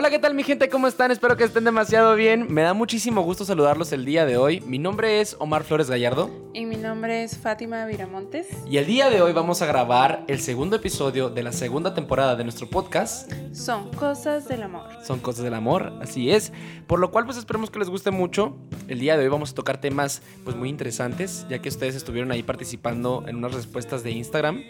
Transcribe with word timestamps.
Hola, 0.00 0.10
¿qué 0.10 0.20
tal 0.20 0.32
mi 0.32 0.44
gente? 0.44 0.68
¿Cómo 0.68 0.86
están? 0.86 1.10
Espero 1.10 1.36
que 1.36 1.42
estén 1.42 1.64
demasiado 1.64 2.14
bien. 2.14 2.46
Me 2.54 2.62
da 2.62 2.72
muchísimo 2.72 3.22
gusto 3.22 3.44
saludarlos 3.44 3.90
el 3.90 4.04
día 4.04 4.26
de 4.26 4.36
hoy. 4.36 4.60
Mi 4.60 4.78
nombre 4.78 5.20
es 5.20 5.34
Omar 5.40 5.64
Flores 5.64 5.90
Gallardo. 5.90 6.30
Y 6.54 6.66
mi 6.66 6.76
nombre 6.76 7.24
es 7.24 7.36
Fátima 7.36 7.84
Viramontes. 7.84 8.46
Y 8.70 8.76
el 8.76 8.86
día 8.86 9.10
de 9.10 9.20
hoy 9.22 9.32
vamos 9.32 9.60
a 9.60 9.66
grabar 9.66 10.22
el 10.28 10.38
segundo 10.38 10.76
episodio 10.76 11.30
de 11.30 11.42
la 11.42 11.50
segunda 11.50 11.94
temporada 11.94 12.36
de 12.36 12.44
nuestro 12.44 12.70
podcast. 12.70 13.32
Son 13.52 13.90
cosas 13.90 14.46
del 14.46 14.62
amor. 14.62 14.86
Son 15.04 15.18
cosas 15.18 15.42
del 15.42 15.54
amor, 15.54 15.92
así 16.00 16.30
es. 16.30 16.52
Por 16.86 17.00
lo 17.00 17.10
cual 17.10 17.24
pues 17.24 17.36
esperemos 17.36 17.68
que 17.68 17.80
les 17.80 17.90
guste 17.90 18.12
mucho. 18.12 18.56
El 18.86 19.00
día 19.00 19.16
de 19.16 19.24
hoy 19.24 19.28
vamos 19.30 19.50
a 19.50 19.54
tocar 19.56 19.80
temas 19.80 20.22
pues 20.44 20.54
muy 20.54 20.68
interesantes, 20.68 21.44
ya 21.50 21.58
que 21.58 21.70
ustedes 21.70 21.96
estuvieron 21.96 22.30
ahí 22.30 22.44
participando 22.44 23.24
en 23.26 23.34
unas 23.34 23.52
respuestas 23.52 24.04
de 24.04 24.12
Instagram. 24.12 24.62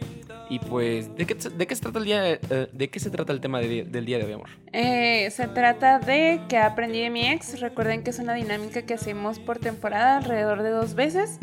Y 0.51 0.61
pues, 0.61 1.15
¿de 1.15 1.27
qué, 1.27 1.35
de 1.35 1.67
qué 1.67 1.77
se 1.77 1.83
trata 1.83 1.99
el 1.99 2.07
día, 2.07 2.33
eh, 2.33 2.69
de 2.73 2.89
qué 2.89 2.99
se 3.01 3.11
trata 3.11 3.35
el 3.35 3.41
tema 3.43 3.61
de- 3.61 3.85
del 3.85 4.07
día 4.07 4.17
de 4.17 4.25
hoy, 4.25 4.33
amor? 4.33 4.49
Eh, 4.73 5.18
se 5.31 5.49
trata 5.49 5.99
de 5.99 6.41
que 6.49 6.59
aprendí 6.59 7.01
de 7.01 7.11
mi 7.11 7.29
ex. 7.29 7.61
Recuerden 7.61 8.03
que 8.03 8.11
es 8.11 8.19
una 8.19 8.35
dinámica 8.35 8.83
que 8.83 8.95
hacemos 8.95 9.39
por 9.39 9.59
temporada 9.59 10.19
alrededor 10.19 10.63
de 10.63 10.71
dos 10.71 10.95
veces. 10.95 11.39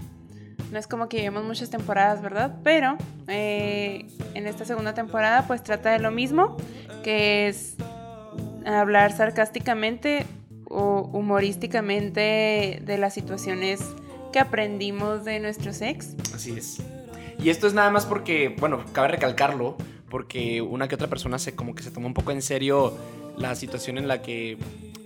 No 0.72 0.80
es 0.80 0.88
como 0.88 1.08
que 1.08 1.18
llevemos 1.18 1.44
muchas 1.44 1.70
temporadas, 1.70 2.22
¿verdad? 2.22 2.56
Pero 2.64 2.98
eh, 3.28 4.08
en 4.34 4.48
esta 4.48 4.66
segunda 4.66 4.94
temporada 4.94 5.46
pues 5.48 5.64
trata 5.64 5.92
de 5.92 6.00
lo 6.00 6.12
mismo, 6.12 6.58
que 7.04 7.48
es 7.48 7.76
hablar 8.66 9.12
sarcásticamente 9.12 10.26
o 10.68 11.10
humorísticamente 11.14 12.82
de 12.84 12.98
las 12.98 13.14
situaciones 13.14 13.82
que 14.34 14.40
aprendimos 14.40 15.24
de 15.24 15.40
nuestros 15.40 15.82
ex. 15.82 16.16
Así 16.34 16.52
es. 16.58 16.82
Y 17.40 17.50
esto 17.50 17.68
es 17.68 17.74
nada 17.74 17.90
más 17.90 18.06
porque, 18.06 18.56
bueno, 18.60 18.84
cabe 18.92 19.10
recalcarlo, 19.10 19.78
porque 20.10 20.62
una 20.62 20.88
que 20.88 20.96
otra 20.96 21.08
persona 21.08 21.40
se 21.40 21.56
como 21.56 21.76
que 21.76 21.84
se 21.84 21.92
toma 21.92 22.08
un 22.08 22.14
poco 22.14 22.32
en 22.32 22.42
serio 22.42 22.94
la 23.38 23.56
situación 23.56 23.98
en 23.98 24.08
la 24.08 24.22
que 24.22 24.58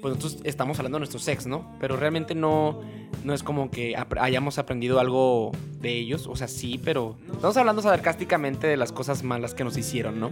pues 0.01 0.15
nosotros 0.15 0.41
estamos 0.43 0.79
hablando 0.79 0.97
de 0.97 0.99
nuestros 1.01 1.27
ex, 1.27 1.45
¿no? 1.45 1.65
Pero 1.79 1.97
realmente 1.97 2.35
no, 2.35 2.79
no 3.23 3.33
es 3.33 3.43
como 3.43 3.69
que 3.69 3.95
hayamos 4.19 4.57
aprendido 4.57 4.99
algo 4.99 5.51
de 5.81 5.97
ellos, 5.97 6.27
o 6.27 6.35
sea, 6.35 6.47
sí, 6.47 6.79
pero 6.83 7.17
estamos 7.33 7.57
hablando 7.57 7.81
sarcásticamente 7.81 8.67
de 8.67 8.77
las 8.77 8.91
cosas 8.91 9.23
malas 9.23 9.53
que 9.53 9.63
nos 9.63 9.77
hicieron, 9.77 10.19
¿no? 10.19 10.31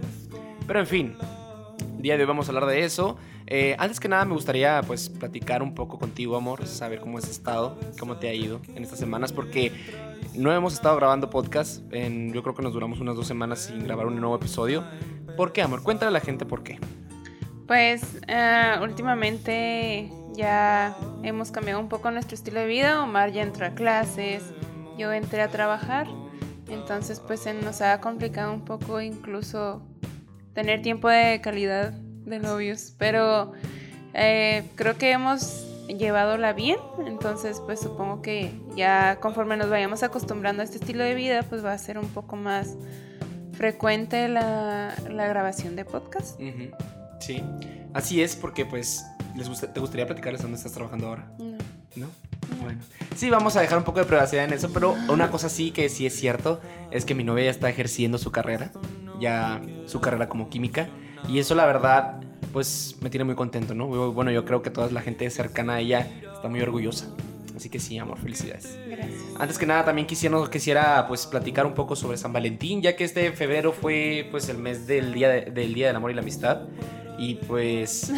Pero 0.66 0.80
en 0.80 0.86
fin, 0.86 1.14
día 1.98 2.16
de 2.16 2.22
hoy 2.22 2.28
vamos 2.28 2.48
a 2.48 2.50
hablar 2.50 2.66
de 2.66 2.84
eso. 2.84 3.16
Eh, 3.46 3.74
antes 3.78 3.98
que 3.98 4.08
nada 4.08 4.24
me 4.24 4.34
gustaría 4.34 4.82
pues 4.86 5.08
platicar 5.08 5.62
un 5.62 5.74
poco 5.74 5.98
contigo, 5.98 6.36
amor, 6.36 6.66
saber 6.66 7.00
cómo 7.00 7.18
has 7.18 7.28
estado, 7.28 7.78
cómo 7.98 8.16
te 8.16 8.28
ha 8.28 8.34
ido 8.34 8.60
en 8.74 8.82
estas 8.82 8.98
semanas, 8.98 9.32
porque 9.32 9.72
no 10.34 10.52
hemos 10.52 10.74
estado 10.74 10.96
grabando 10.96 11.30
podcast. 11.30 11.82
En, 11.92 12.32
yo 12.32 12.42
creo 12.42 12.54
que 12.54 12.62
nos 12.62 12.72
duramos 12.72 13.00
unas 13.00 13.16
dos 13.16 13.26
semanas 13.26 13.60
sin 13.60 13.84
grabar 13.84 14.06
un 14.06 14.20
nuevo 14.20 14.36
episodio. 14.36 14.84
¿Por 15.36 15.52
qué, 15.52 15.62
amor? 15.62 15.82
Cuéntale 15.82 16.08
a 16.08 16.12
la 16.12 16.20
gente 16.20 16.46
por 16.46 16.62
qué. 16.62 16.78
Pues 17.66 18.02
eh, 18.26 18.76
últimamente 18.80 20.10
ya 20.34 20.96
hemos 21.22 21.50
cambiado 21.50 21.80
un 21.80 21.88
poco 21.88 22.10
nuestro 22.10 22.34
estilo 22.34 22.60
de 22.60 22.66
vida. 22.66 23.02
Omar 23.02 23.32
ya 23.32 23.42
entró 23.42 23.66
a 23.66 23.70
clases, 23.70 24.42
yo 24.96 25.12
entré 25.12 25.42
a 25.42 25.48
trabajar. 25.48 26.06
Entonces 26.68 27.20
pues 27.20 27.40
se 27.40 27.54
nos 27.54 27.80
ha 27.80 28.00
complicado 28.00 28.52
un 28.52 28.64
poco 28.64 29.00
incluso 29.00 29.82
tener 30.54 30.82
tiempo 30.82 31.08
de 31.08 31.40
calidad 31.40 31.92
de 31.92 32.38
novios. 32.38 32.94
Pero 32.98 33.52
eh, 34.14 34.64
creo 34.74 34.96
que 34.96 35.10
hemos 35.10 35.67
llevado 35.88 36.36
bien. 36.54 36.76
Entonces 37.06 37.60
pues 37.64 37.80
supongo 37.80 38.22
que 38.22 38.52
ya 38.76 39.18
conforme 39.20 39.56
nos 39.56 39.70
vayamos 39.70 40.02
acostumbrando 40.02 40.62
a 40.62 40.64
este 40.64 40.78
estilo 40.78 41.02
de 41.04 41.14
vida 41.14 41.42
pues 41.42 41.64
va 41.64 41.72
a 41.72 41.78
ser 41.78 41.98
un 41.98 42.08
poco 42.08 42.36
más 42.36 42.76
frecuente 43.52 44.28
la, 44.28 44.94
la 45.10 45.26
grabación 45.26 45.76
de 45.76 45.84
podcast. 45.84 46.38
Sí, 47.20 47.42
así 47.94 48.22
es 48.22 48.36
porque 48.36 48.64
pues 48.64 49.04
les 49.36 49.48
gusta- 49.48 49.72
te 49.72 49.80
gustaría 49.80 50.06
platicarles 50.06 50.42
dónde 50.42 50.56
estás 50.56 50.72
trabajando 50.72 51.08
ahora, 51.08 51.30
No. 51.38 51.56
¿no? 51.96 52.06
Bueno, 52.62 52.80
sí, 53.14 53.28
vamos 53.28 53.56
a 53.56 53.60
dejar 53.60 53.76
un 53.78 53.84
poco 53.84 53.98
de 53.98 54.06
privacidad 54.06 54.44
en 54.44 54.52
eso, 54.52 54.70
pero 54.72 54.94
una 55.10 55.30
cosa 55.30 55.48
sí 55.48 55.70
que 55.70 55.88
sí 55.90 56.06
es 56.06 56.14
cierto 56.16 56.60
es 56.90 57.04
que 57.04 57.14
mi 57.14 57.22
novia 57.24 57.44
ya 57.44 57.50
está 57.50 57.68
ejerciendo 57.68 58.16
su 58.16 58.32
carrera, 58.32 58.70
ya 59.20 59.60
su 59.86 60.00
carrera 60.00 60.28
como 60.28 60.48
química, 60.48 60.88
y 61.28 61.40
eso 61.40 61.54
la 61.54 61.66
verdad, 61.66 62.20
pues 62.52 62.96
me 63.00 63.10
tiene 63.10 63.24
muy 63.24 63.34
contento, 63.34 63.74
¿no? 63.74 63.86
Bueno, 64.12 64.30
yo 64.30 64.44
creo 64.44 64.62
que 64.62 64.70
toda 64.70 64.90
la 64.90 65.00
gente 65.02 65.28
cercana 65.30 65.74
a 65.74 65.80
ella 65.80 66.06
está 66.34 66.48
muy 66.48 66.60
orgullosa, 66.60 67.06
así 67.56 67.68
que 67.68 67.78
sí, 67.78 67.98
amor, 67.98 68.18
felicidades. 68.18 68.78
Gracias. 68.88 69.20
Antes 69.38 69.58
que 69.58 69.66
nada, 69.66 69.84
también 69.84 70.06
quisiera, 70.06 70.38
quisiera 70.50 71.06
pues 71.08 71.26
platicar 71.26 71.66
un 71.66 71.74
poco 71.74 71.94
sobre 71.96 72.16
San 72.16 72.32
Valentín, 72.32 72.82
ya 72.82 72.96
que 72.96 73.04
este 73.04 73.30
febrero 73.32 73.72
fue 73.72 74.26
pues 74.30 74.48
el 74.48 74.58
mes 74.58 74.86
del 74.86 75.12
día, 75.14 75.28
de- 75.28 75.50
del 75.50 75.74
día 75.74 75.86
del 75.88 75.96
amor 75.96 76.10
y 76.10 76.14
la 76.14 76.22
amistad. 76.22 76.62
Y 77.20 77.34
pues 77.34 78.12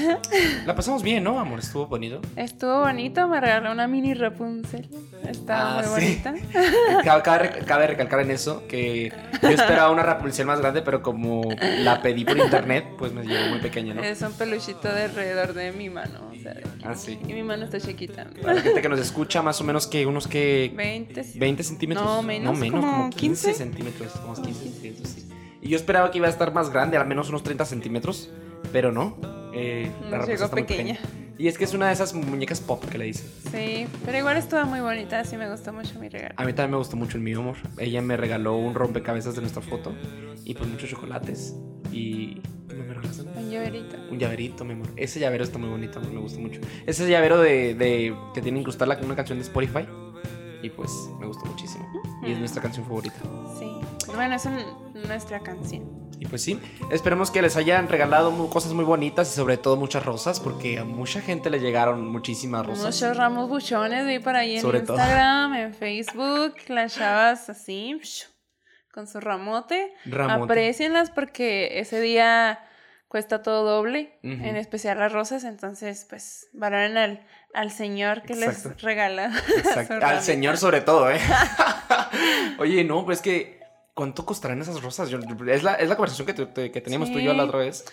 la 0.66 0.74
pasamos 0.74 1.02
bien, 1.02 1.24
¿no, 1.24 1.40
amor? 1.40 1.60
Estuvo 1.60 1.86
bonito. 1.86 2.20
Estuvo 2.36 2.80
bonito, 2.80 3.26
me 3.28 3.40
regaló 3.40 3.72
una 3.72 3.86
mini 3.88 4.12
Rapunzel. 4.12 4.88
Estaba 5.26 5.78
Ah, 5.80 5.82
muy 5.88 6.00
sí. 6.02 6.20
bonita. 6.22 6.34
Cabe, 7.04 7.22
cabe 7.22 7.38
rec- 7.50 7.64
cabe 7.64 7.86
recalcar 7.86 8.20
en 8.20 8.30
eso 8.30 8.66
que 8.68 9.10
yo 9.42 9.48
esperaba 9.48 9.90
una 9.90 10.02
Rapunzel 10.02 10.44
más 10.46 10.60
grande, 10.60 10.82
pero 10.82 11.02
como 11.02 11.42
la 11.78 12.02
pedí 12.02 12.24
por 12.26 12.36
internet, 12.36 12.84
pues 12.98 13.12
me 13.12 13.24
llegó 13.24 13.48
muy 13.48 13.60
pequeña, 13.60 13.94
¿no? 13.94 14.02
Es 14.02 14.20
un 14.22 14.32
peluchito 14.32 14.92
de 14.92 15.04
alrededor 15.04 15.54
de 15.54 15.72
mi 15.72 15.88
mano. 15.88 16.20
o 16.30 16.42
sea, 16.42 16.56
Ah, 16.84 16.94
sí. 16.94 17.18
Y 17.26 17.32
mi 17.32 17.42
mano 17.42 17.64
está 17.64 17.80
chiquita. 17.80 18.26
Para 18.42 18.54
la 18.54 18.60
gente 18.60 18.82
que 18.82 18.88
nos 18.88 19.00
escucha, 19.00 19.40
más 19.40 19.60
o 19.60 19.64
menos 19.64 19.86
que 19.86 20.04
unos 20.04 20.26
que 20.28 20.72
20. 20.76 21.24
20 21.36 21.62
centímetros. 21.62 22.06
No, 22.06 22.22
menos, 22.22 22.52
No, 22.54 22.58
menos, 22.60 22.80
como 22.80 22.92
como 22.96 23.10
15, 23.10 23.46
15. 23.48 23.54
centímetros. 23.54 24.12
Como 24.12 24.34
15 24.34 24.62
centímetros, 24.62 25.08
sí. 25.08 25.26
Y 25.62 25.68
yo 25.68 25.76
esperaba 25.76 26.10
que 26.10 26.18
iba 26.18 26.26
a 26.26 26.30
estar 26.30 26.52
más 26.52 26.70
grande, 26.70 26.96
al 26.96 27.06
menos 27.06 27.28
unos 27.28 27.42
30 27.42 27.64
centímetros, 27.66 28.30
pero 28.72 28.92
no. 28.92 29.16
Eh, 29.52 29.90
Nos 30.02 30.10
Rapunzel 30.10 30.34
llegó 30.34 30.44
está 30.44 30.56
muy 30.56 30.62
pequeña. 30.64 30.98
Y 31.38 31.48
es 31.48 31.56
que 31.56 31.64
es 31.64 31.72
una 31.72 31.86
de 31.86 31.94
esas 31.94 32.12
muñecas 32.14 32.60
pop 32.60 32.84
que 32.84 32.98
le 32.98 33.06
dicen. 33.06 33.26
Sí, 33.50 33.86
pero 34.04 34.18
igual 34.18 34.36
estuvo 34.36 34.62
muy 34.66 34.80
bonita. 34.80 35.24
Sí, 35.24 35.36
me 35.38 35.50
gustó 35.50 35.72
mucho 35.72 35.98
mi 35.98 36.08
regalo. 36.10 36.34
A 36.36 36.44
mí 36.44 36.52
también 36.52 36.72
me 36.72 36.76
gustó 36.76 36.96
mucho 36.96 37.16
el 37.16 37.22
mío, 37.22 37.40
amor. 37.40 37.56
Ella 37.78 38.02
me 38.02 38.16
regaló 38.18 38.56
un 38.58 38.74
rompecabezas 38.74 39.34
de 39.36 39.40
nuestra 39.40 39.62
foto 39.62 39.94
y 40.44 40.52
pues 40.54 40.68
muchos 40.68 40.90
chocolates. 40.90 41.54
Y. 41.92 42.42
¿qué 42.68 42.76
me 42.76 42.94
regalaste? 42.94 43.22
Un 43.22 43.50
llaverito. 43.50 43.96
Un 44.10 44.18
llaverito, 44.18 44.64
mi 44.66 44.74
amor. 44.74 44.88
Ese 44.96 45.18
llavero 45.18 45.42
está 45.42 45.58
muy 45.58 45.70
bonito, 45.70 45.98
amor, 45.98 46.12
me 46.12 46.20
gusta 46.20 46.38
mucho. 46.40 46.60
Ese 46.86 47.08
llavero 47.08 47.40
de, 47.40 47.74
de 47.74 48.14
que 48.34 48.42
tiene 48.42 48.58
incrustada 48.60 48.98
una 49.02 49.16
canción 49.16 49.38
de 49.38 49.44
Spotify. 49.44 49.86
Y 50.62 50.68
pues 50.68 50.90
me 51.18 51.26
gustó 51.26 51.46
muchísimo. 51.46 51.88
Y 52.22 52.32
es 52.32 52.36
Mm. 52.36 52.40
nuestra 52.40 52.60
canción 52.62 52.84
favorita. 52.84 53.16
Sí. 53.58 53.66
Bueno, 54.14 54.34
es 54.34 54.44
un- 54.44 55.08
nuestra 55.08 55.40
canción. 55.40 55.84
Y 56.20 56.26
pues 56.26 56.42
sí, 56.42 56.60
esperemos 56.90 57.30
que 57.30 57.40
les 57.40 57.56
hayan 57.56 57.88
regalado 57.88 58.50
cosas 58.50 58.74
muy 58.74 58.84
bonitas 58.84 59.32
y 59.32 59.34
sobre 59.34 59.56
todo 59.56 59.76
muchas 59.76 60.04
rosas, 60.04 60.38
porque 60.38 60.78
a 60.78 60.84
mucha 60.84 61.22
gente 61.22 61.48
le 61.48 61.60
llegaron 61.60 62.06
muchísimas 62.06 62.66
rosas. 62.66 62.84
Muchos 62.94 63.16
ramos 63.16 63.48
buchones 63.48 64.06
vi 64.06 64.18
por 64.18 64.36
ahí 64.36 64.56
en 64.56 64.60
Sobre 64.60 64.82
todo. 64.82 64.98
Instagram, 64.98 65.54
en 65.54 65.74
Facebook. 65.74 66.56
Las 66.68 66.94
chavas 66.94 67.48
así, 67.48 67.98
con 68.92 69.06
su 69.06 69.18
ramote. 69.18 69.94
Ramote. 70.04 70.52
Aprecienlas 70.52 71.10
porque 71.10 71.80
ese 71.80 72.02
día 72.02 72.66
cuesta 73.08 73.42
todo 73.42 73.64
doble, 73.64 74.18
en 74.22 74.56
especial 74.56 74.98
las 74.98 75.12
rosas, 75.12 75.44
entonces 75.44 76.06
pues 76.08 76.48
valoren 76.52 76.98
al, 76.98 77.26
al 77.54 77.70
señor 77.70 78.20
que 78.22 78.34
Exacto. 78.34 78.68
les 78.68 78.82
regala. 78.82 79.32
Exacto. 79.56 79.94
Al 80.04 80.20
señor 80.20 80.58
sobre 80.58 80.82
todo, 80.82 81.10
¿eh? 81.10 81.18
Oye, 82.58 82.84
no, 82.84 83.06
pues 83.06 83.18
es 83.18 83.22
que... 83.22 83.59
¿Cuánto 84.00 84.24
costarán 84.24 84.62
esas 84.62 84.80
rosas? 84.82 85.10
Yo- 85.10 85.18
es, 85.18 85.62
la, 85.62 85.74
es 85.74 85.86
la 85.86 85.94
conversación 85.94 86.26
que, 86.26 86.32
te- 86.32 86.70
que 86.72 86.80
teníamos 86.80 87.12
tú 87.12 87.18
y 87.18 87.24
yo 87.24 87.34
la 87.34 87.42
Sí. 87.42 87.48
otra 87.50 87.58
vez. 87.58 87.84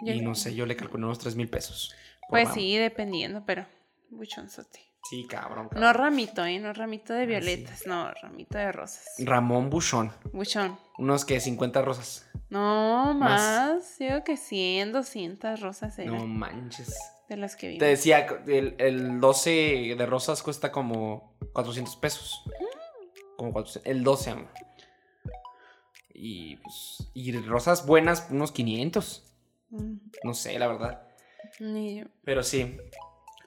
Yo- 0.00 0.12
Y 0.14 0.20
no 0.20 0.36
sé, 0.36 0.54
yo 0.54 0.64
le 0.64 0.76
calculé 0.76 1.04
unos 1.06 1.18
3 1.18 1.34
mil 1.34 1.48
pesos. 1.48 1.92
Pues 2.28 2.44
ramo. 2.44 2.54
sí, 2.54 2.76
dependiendo, 2.76 3.42
pero 3.44 3.66
buchonzote. 4.10 4.78
Sí, 5.10 5.26
cabrón. 5.28 5.64
cabrón. 5.68 5.82
No 5.82 5.92
ramito, 5.92 6.44
¿eh? 6.44 6.60
No 6.60 6.72
ramito 6.72 7.14
de 7.14 7.22
sí. 7.22 7.26
violetas, 7.26 7.84
no, 7.84 8.12
ramito 8.22 8.58
de 8.58 8.70
rosas. 8.70 9.04
Ramón 9.18 9.70
Buchón. 9.70 10.12
Buchón. 10.32 10.78
Unos 10.98 11.24
que 11.24 11.40
50 11.40 11.82
rosas. 11.82 12.30
No, 12.48 13.12
Más. 13.14 13.98
Digo 13.98 14.22
que 14.22 14.36
100, 14.36 14.92
200 14.92 15.60
rosas 15.60 15.98
eran 15.98 16.14
No 16.16 16.26
manches. 16.28 16.96
de 17.28 17.36
las 17.36 17.56
que 17.56 17.66
Te 17.66 17.72
vimos. 17.72 17.88
decía, 17.88 18.26
el, 18.46 18.76
el 18.78 19.20
12 19.20 19.96
de 19.98 20.06
rosas 20.06 20.44
cuesta 20.44 20.70
como 20.70 21.34
400 21.54 21.96
pesos. 21.96 22.44
Como 23.36 23.52
400. 23.52 23.90
El 23.90 24.04
12, 24.04 24.30
amor. 24.30 24.48
Y, 26.22 26.56
pues, 26.56 27.10
y 27.14 27.32
rosas 27.32 27.86
buenas, 27.86 28.26
unos 28.30 28.52
500. 28.52 29.24
Mm, 29.70 29.94
No 30.24 30.34
sé, 30.34 30.58
la 30.58 30.66
verdad. 30.68 31.02
Ni. 31.60 32.04
Pero 32.24 32.42
sí, 32.42 32.76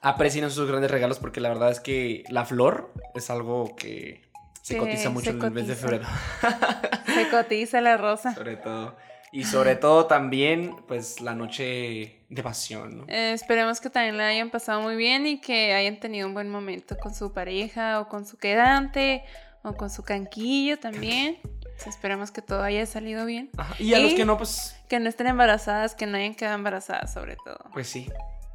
aprecien 0.02 0.50
sus 0.50 0.68
grandes 0.68 0.90
regalos 0.90 1.18
porque 1.18 1.40
la 1.40 1.50
verdad 1.50 1.70
es 1.70 1.78
que 1.80 2.24
la 2.28 2.44
flor 2.44 2.92
es 3.14 3.30
algo 3.30 3.76
que 3.76 4.22
se 4.62 4.74
Que 4.74 4.80
cotiza 4.80 5.10
mucho 5.10 5.30
se 5.30 5.36
en 5.36 5.42
el 5.44 5.50
mes 5.52 5.68
de 5.68 5.76
febrero. 5.76 6.06
Se 7.14 7.28
cotiza 7.30 7.80
la 7.80 7.96
rosa. 7.96 8.34
sobre 8.34 8.56
todo. 8.56 8.96
Y 9.30 9.44
sobre 9.44 9.76
todo 9.76 10.06
también, 10.06 10.74
pues, 10.88 11.20
la 11.20 11.34
noche 11.34 12.24
de 12.28 12.42
pasión, 12.42 12.98
¿no? 12.98 13.04
Eh, 13.08 13.32
esperemos 13.32 13.80
que 13.80 13.90
también 13.90 14.16
la 14.16 14.28
hayan 14.28 14.50
pasado 14.50 14.80
muy 14.80 14.96
bien 14.96 15.26
y 15.26 15.40
que 15.40 15.74
hayan 15.74 16.00
tenido 16.00 16.26
un 16.26 16.34
buen 16.34 16.48
momento 16.50 16.96
con 16.96 17.14
su 17.14 17.32
pareja 17.32 18.00
o 18.00 18.08
con 18.08 18.26
su 18.26 18.36
quedante 18.36 19.22
o 19.62 19.74
con 19.74 19.90
su 19.90 20.02
canquillo 20.02 20.78
también. 20.78 21.38
Esperemos 21.86 22.30
que 22.30 22.40
todo 22.42 22.62
haya 22.62 22.86
salido 22.86 23.26
bien. 23.26 23.50
Ajá, 23.56 23.74
Y 23.78 23.94
a 23.94 23.98
los 23.98 24.14
que 24.14 24.24
no, 24.24 24.38
pues, 24.38 24.76
Que 24.88 25.00
no 25.00 25.08
estén 25.08 25.26
embarazadas, 25.26 25.94
que 25.94 26.06
no 26.06 26.16
hayan 26.16 26.34
quedado 26.34 26.54
embarazadas, 26.56 27.12
sobre 27.12 27.36
todo. 27.44 27.58
pues 27.72 27.88
sí, 27.88 28.08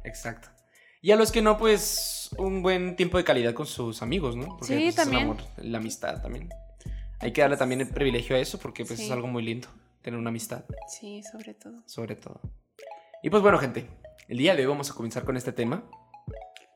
exacto. 0.04 0.48
Y 1.02 1.12
a 1.12 1.16
los 1.16 1.32
que 1.32 1.40
no, 1.42 1.56
pues, 1.56 2.30
un 2.38 2.62
buen 2.62 2.96
tiempo 2.96 3.16
de 3.18 3.24
calidad 3.24 3.54
con 3.54 3.66
sus 3.66 4.02
amigos, 4.02 4.36
¿no? 4.36 4.48
Porque 4.58 4.66
Sí, 4.66 4.72
pues, 4.74 4.84
es 4.84 4.88
el 4.98 5.04
también. 5.04 5.22
amor, 5.24 5.36
la 5.58 5.78
amistad 5.78 6.20
también. 6.22 6.48
Hay 7.20 7.32
que 7.32 7.40
darle 7.42 7.56
también 7.56 7.80
el 7.82 7.88
privilegio 7.88 8.36
a 8.36 8.38
eso 8.38 8.58
porque 8.58 8.84
pues 8.84 8.98
es 9.00 9.10
algo 9.10 9.26
muy 9.26 9.42
lindo, 9.42 9.68
tener 10.02 10.18
una 10.18 10.30
amistad, 10.30 10.64
Sí, 10.88 11.22
sobre 11.22 11.52
todo. 11.54 11.82
sobre 11.86 12.16
todo. 12.16 12.40
Y 13.22 13.28
pues 13.30 13.42
bueno, 13.42 13.58
gente, 13.58 13.86
el 14.28 14.38
día 14.38 14.54
de 14.56 14.62
hoy 14.62 14.68
vamos 14.68 14.90
a 14.90 14.94
comenzar 14.94 15.24
con 15.24 15.36
este 15.36 15.52
tema. 15.52 15.84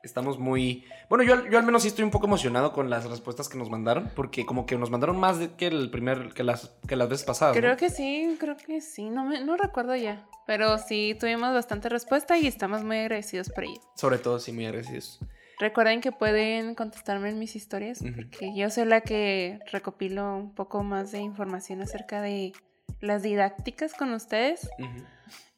Estamos 0.04 0.38
muy... 0.38 0.84
Bueno, 1.08 1.24
yo, 1.24 1.34
al- 1.34 1.50
yo 1.50 1.58
al 1.58 1.64
menos 1.64 1.82
sí 1.82 1.88
estoy 1.88 2.04
un 2.04 2.10
poco 2.10 2.26
emocionado 2.26 2.72
con 2.72 2.90
las 2.90 3.08
respuestas 3.08 3.48
que 3.48 3.56
nos 3.58 3.70
mandaron, 3.70 4.10
porque 4.14 4.44
como 4.46 4.66
que 4.66 4.76
nos 4.76 4.90
mandaron 4.90 5.18
más 5.18 5.38
de 5.38 5.52
que 5.54 5.66
el 5.66 5.90
primer, 5.90 6.34
que 6.34 6.44
las, 6.44 6.68
que 6.86 6.96
las 6.96 7.08
veces 7.08 7.24
pasadas. 7.24 7.54
¿no? 7.56 7.60
Creo 7.60 7.76
que 7.76 7.90
sí, 7.90 8.36
creo 8.38 8.56
que 8.56 8.80
sí. 8.80 9.08
No, 9.10 9.24
me, 9.24 9.44
no 9.44 9.56
recuerdo 9.56 9.96
ya. 9.96 10.26
Pero 10.46 10.76
sí 10.78 11.16
tuvimos 11.18 11.52
bastante 11.54 11.88
respuesta 11.88 12.36
y 12.36 12.46
estamos 12.46 12.84
muy 12.84 12.98
agradecidos 12.98 13.48
por 13.50 13.64
ello. 13.64 13.80
Sobre 13.96 14.18
todo, 14.18 14.38
sí, 14.38 14.52
muy 14.52 14.66
agradecidos. 14.66 15.18
Recuerden 15.58 16.00
que 16.00 16.10
pueden 16.12 16.74
contestarme 16.74 17.30
en 17.30 17.38
mis 17.38 17.54
historias 17.56 18.00
porque 18.02 18.52
yo 18.56 18.68
soy 18.70 18.86
la 18.86 19.02
que 19.02 19.60
recopilo 19.70 20.36
un 20.36 20.52
poco 20.54 20.82
más 20.82 21.12
de 21.12 21.20
información 21.20 21.80
acerca 21.80 22.20
de 22.20 22.52
las 23.00 23.22
didácticas 23.22 23.94
con 23.94 24.12
ustedes. 24.12 24.68
Ujú. 24.78 25.04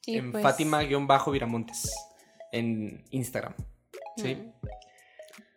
Y 0.05 0.19
en 0.19 0.33
pues, 0.33 0.43
Fátima-Viramontes, 0.45 1.93
en 2.53 3.03
Instagram. 3.11 3.55
¿Sí? 4.17 4.35
mm, 4.35 4.53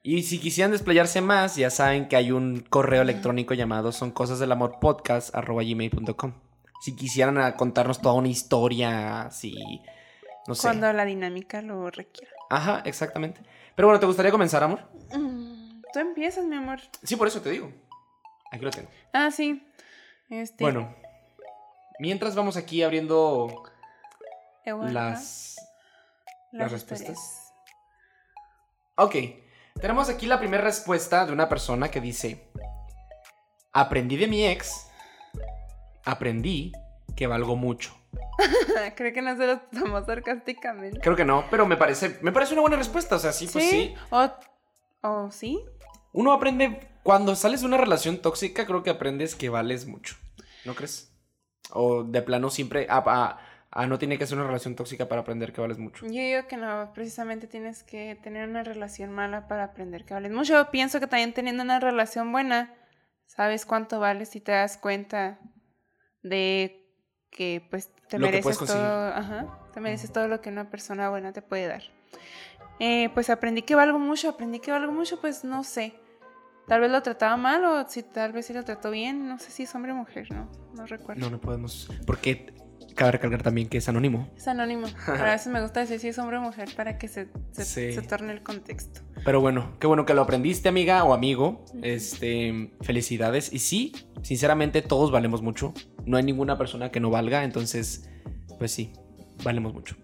Y 0.04 0.24
si 0.24 0.40
quisieran 0.40 0.72
desplayarse 0.72 1.22
más, 1.22 1.56
ya 1.56 1.70
saben 1.70 2.08
que 2.08 2.16
hay 2.16 2.32
un 2.32 2.62
correo 2.62 3.02
electrónico 3.02 3.54
llamado 3.54 3.92
son 3.92 4.12
cosas 4.12 4.40
del 4.40 4.52
amor 4.52 4.80
podcast. 4.80 5.34
Si 6.82 6.96
quisieran 6.96 7.38
ah, 7.38 7.56
contarnos 7.56 8.02
toda 8.02 8.16
una 8.16 8.30
historia, 8.30 9.24
así, 9.24 9.82
no 10.48 10.56
sé. 10.56 10.62
Cuando 10.62 10.92
la 10.94 11.06
dinámica 11.06 11.62
lo 11.62 11.90
requiera. 11.92 12.32
Ajá, 12.50 12.82
exactamente. 12.86 13.42
Pero 13.76 13.88
bueno, 13.88 14.00
¿te 14.00 14.06
gustaría 14.06 14.32
comenzar, 14.32 14.64
amor? 14.64 14.82
Mm, 15.14 15.82
Tú 15.92 16.00
empiezas, 16.00 16.46
mi 16.46 16.56
amor. 16.56 16.80
Sí, 17.04 17.16
por 17.16 17.28
eso 17.28 17.42
te 17.42 17.50
digo. 17.50 17.72
Aquí 18.52 18.64
lo 18.64 18.72
tengo. 18.72 18.90
Ah, 19.12 19.32
sí. 19.32 19.66
Este, 20.30 20.64
Bueno, 20.64 20.96
mientras 22.00 22.36
vamos 22.36 22.58
aquí 22.58 22.84
abriendo 22.84 23.64
Ewa, 24.66 24.90
las... 24.92 25.56
las 26.52 26.72
respuestas. 26.72 27.49
Ok, 29.02 29.16
tenemos 29.80 30.10
aquí 30.10 30.26
la 30.26 30.40
primera 30.40 30.62
respuesta 30.62 31.26
de 31.26 31.32
una 31.32 31.48
persona 31.48 31.90
que 31.90 32.02
dice, 32.02 32.52
aprendí 33.72 34.18
de 34.18 34.28
mi 34.28 34.46
ex, 34.46 34.88
aprendí 36.04 36.74
que 37.16 37.26
valgo 37.26 37.56
mucho. 37.56 37.98
Creo 38.98 39.14
que 39.14 39.22
no 39.22 39.38
se 39.38 39.48
lo 39.48 39.60
tomó 39.72 40.04
sarcásticamente. 40.04 41.00
Creo 41.00 41.16
que 41.16 41.24
no, 41.24 41.46
pero 41.50 41.66
me 41.66 41.78
parece, 41.78 42.20
me 42.22 42.34
parece 42.34 42.52
una 42.52 42.62
buena 42.64 42.76
respuesta, 42.76 43.16
o 43.16 43.20
sea, 43.20 43.32
sí, 43.32 43.48
pues 43.48 43.70
sí. 43.70 43.96
¿O, 44.10 44.30
o 45.04 45.32
sí? 45.32 45.64
Uno 46.12 46.34
aprende, 46.34 46.90
cuando 47.02 47.38
sales 47.38 47.62
de 47.62 47.68
una 47.68 47.78
relación 47.78 48.18
tóxica, 48.18 48.66
creo 48.66 48.84
que 48.84 48.90
aprendes 48.90 49.34
que 49.34 49.48
vales 49.48 49.88
mucho, 49.88 50.18
¿no 50.66 50.76
crees? 50.76 51.16
O 51.72 52.04
de 52.04 52.22
plano 52.22 52.50
siempre, 52.50 52.86
ah, 52.90 53.02
ah, 53.08 53.40
ah, 53.72 53.88
no 53.88 54.00
tiene 54.00 54.18
que 54.18 54.26
ser 54.26 54.38
una 54.38 54.48
relación 54.48 54.76
tóxica 54.76 55.08
para 55.08 55.22
aprender 55.22 55.54
que 55.54 55.62
vales 55.62 55.78
mucho. 55.78 56.06
Yo 56.06 56.12
digo 56.12 56.48
que 56.48 56.58
no, 56.58 56.92
precisamente 56.94 57.48
tienes 57.48 57.84
que 57.84 58.18
tener 58.22 58.48
una 58.48 58.64
relación 58.64 59.12
mala 59.12 59.48
para 59.48 59.64
aprender 59.66 60.06
que 60.06 60.14
vales 60.14 60.32
mucho. 60.32 60.70
Pienso 60.72 61.00
que 61.00 61.08
también 61.08 61.34
teniendo 61.34 61.64
una 61.64 61.80
relación 61.80 62.32
buena, 62.32 62.74
sabes 63.26 63.66
cuánto 63.66 64.00
vales 64.00 64.36
y 64.36 64.42
te 64.42 64.52
das 64.52 64.78
cuenta 64.78 65.40
de 66.24 66.86
que 67.30 67.66
pues 67.70 67.92
te 68.08 68.18
Lo 68.18 68.26
mereces 68.26 68.58
todo, 68.58 69.08
ajá, 69.08 69.70
te 69.74 69.80
mereces 69.80 70.12
todo 70.12 70.28
lo 70.28 70.42
que 70.42 70.50
una 70.50 70.70
persona 70.70 71.10
buena 71.10 71.32
te 71.32 71.42
puede 71.42 71.68
dar. 71.68 71.84
Eh, 72.80 73.10
pues 73.14 73.30
aprendí 73.30 73.62
que 73.62 73.76
valgo 73.76 74.00
mucho, 74.00 74.30
aprendí 74.30 74.60
que 74.60 74.72
valgo 74.72 74.92
mucho, 74.92 75.20
pues 75.20 75.44
no 75.44 75.64
sé. 75.64 75.94
Tal 76.68 76.82
vez 76.82 76.92
lo 76.92 77.02
trataba 77.02 77.36
mal 77.36 77.66
o 77.66 77.88
si 77.88 78.04
tal 78.04 78.32
vez 78.32 78.46
sí 78.46 78.54
lo 78.54 78.64
trató 78.64 78.92
bien, 78.92 79.28
no 79.28 79.40
sé 79.40 79.52
si 79.52 79.64
es 79.64 79.76
hombre 79.76 79.92
o 79.92 79.96
mujer, 79.96 80.32
no, 80.32 80.50
no 80.76 80.86
recuerdo. 80.86 81.20
No, 81.20 81.30
no 81.30 81.42
podemos, 81.42 81.90
porque 82.06 82.54
cabe 83.00 83.14
recalcar 83.14 83.42
también 83.42 83.70
que 83.70 83.78
es 83.78 83.88
anónimo. 83.88 84.30
Es 84.36 84.48
anónimo. 84.50 84.88
Pero 85.06 85.24
a 85.24 85.32
veces 85.32 85.48
me 85.48 85.62
gusta 85.62 85.80
decir 85.80 86.00
si 86.02 86.10
es 86.10 86.18
hombre 86.20 86.38
o 86.38 86.42
mujer 86.42 86.68
para 86.76 86.98
que 86.98 87.08
se, 87.08 87.30
se, 87.52 87.64
Sí. 87.64 87.94
se 87.94 88.02
torne 88.02 88.34
el 88.34 88.44
contexto. 88.44 89.00
Pero 89.24 89.40
bueno, 89.40 89.78
qué 89.80 89.88
bueno 89.88 90.06
que 90.06 90.14
lo 90.14 90.22
aprendiste, 90.22 90.68
amiga 90.68 91.04
o 91.06 91.14
amigo. 91.14 91.64
Este, 91.82 92.72
felicidades. 92.82 93.54
Y 93.54 93.60
sí, 93.60 93.94
sinceramente 94.22 94.82
todos 94.82 95.12
valemos 95.12 95.42
mucho. 95.42 95.74
No 96.06 96.18
hay 96.18 96.24
ninguna 96.24 96.58
persona 96.58 96.92
que 96.92 97.00
no 97.00 97.10
valga, 97.10 97.46
entonces, 97.46 98.10
pues 98.58 98.72
sí, 98.74 98.92
valemos 99.44 99.74
mucho. 99.74 99.96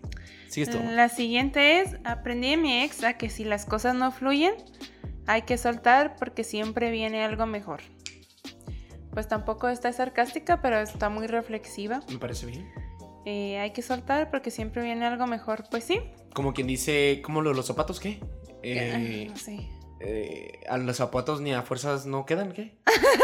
Sigues 0.48 0.70
tú. 0.70 0.78
amor. 0.78 0.94
La 0.94 1.10
siguiente 1.10 1.82
es, 1.82 1.98
aprendí 2.06 2.52
de 2.52 2.58
mi 2.58 2.82
ex 2.84 3.04
a 3.04 3.14
que 3.18 3.30
si 3.30 3.44
las 3.44 3.66
cosas 3.66 3.94
no 3.94 4.12
fluyen, 4.14 4.54
hay 5.28 5.42
que 5.42 5.58
soltar 5.58 6.16
porque 6.16 6.46
siempre 6.46 6.92
viene 6.92 7.26
algo 7.26 7.46
mejor. 7.46 7.82
Pues 9.12 9.28
tampoco 9.28 9.70
está 9.70 9.92
sarcástica, 9.94 10.62
pero 10.62 10.78
está 10.80 11.10
muy 11.10 11.28
reflexiva. 11.28 12.02
Me 12.10 12.18
parece 12.18 12.46
bien. 12.48 12.66
Eh, 13.26 13.58
hay 13.60 13.72
que 13.72 13.82
soltar 13.82 14.30
porque 14.30 14.52
siempre 14.52 14.84
viene 14.84 15.06
algo 15.06 15.26
mejor. 15.28 15.64
Pues 15.72 15.84
sí. 15.84 16.00
Como 16.34 16.54
quien 16.54 16.68
dice, 16.68 17.22
¿cómo 17.24 17.42
lo 17.42 17.50
de 17.52 17.56
los 17.56 17.66
zapatos 17.66 18.00
qué? 18.00 18.20
Eh, 18.62 19.28
no 19.30 19.36
sé. 19.38 19.68
eh, 20.00 20.60
a 20.70 20.78
los 20.78 20.98
zapatos 20.98 21.42
ni 21.42 21.54
a 21.54 21.62
fuerzas 21.64 22.06
no 22.06 22.26
quedan, 22.26 22.52
¿qué? 22.52 22.78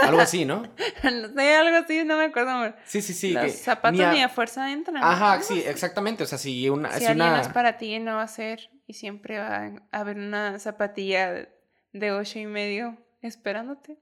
Algo 0.03 0.21
así, 0.21 0.45
¿no? 0.45 0.63
no 1.03 1.33
sé, 1.33 1.56
algo 1.56 1.77
así, 1.77 2.03
no 2.03 2.18
me 2.18 2.25
acuerdo. 2.25 2.50
amor. 2.51 2.75
Sí, 2.86 3.01
sí, 3.01 3.13
sí. 3.13 3.31
Los 3.33 3.44
que 3.44 3.50
zapatos 3.51 4.00
ni 4.13 4.21
a, 4.21 4.30
fuerza 4.30 4.71
entran. 4.71 4.98
Ajá, 5.03 5.38
¿no? 5.38 5.44
sí, 5.44 5.63
exactamente. 5.65 6.24
O 6.24 6.27
sea, 6.27 6.38
si 6.38 6.69
una. 6.69 6.92
Si 6.94 7.00
si 7.00 7.06
alguien 7.06 7.27
una... 7.27 7.38
no 7.38 7.42
es 7.44 7.50
para 7.50 7.77
ti, 7.77 8.00
no 8.00 8.15
va 8.15 8.24
a 8.24 8.27
ser. 8.27 8.69
Y 8.88 8.94
siempre 8.94 9.39
va 9.39 9.71
a 9.92 10.00
haber 10.00 10.18
una 10.18 10.57
zapatilla 10.59 11.48
de 11.94 12.12
ocho 12.12 12.39
y 12.39 12.45
medio 12.45 12.98
esperándote. 13.21 13.98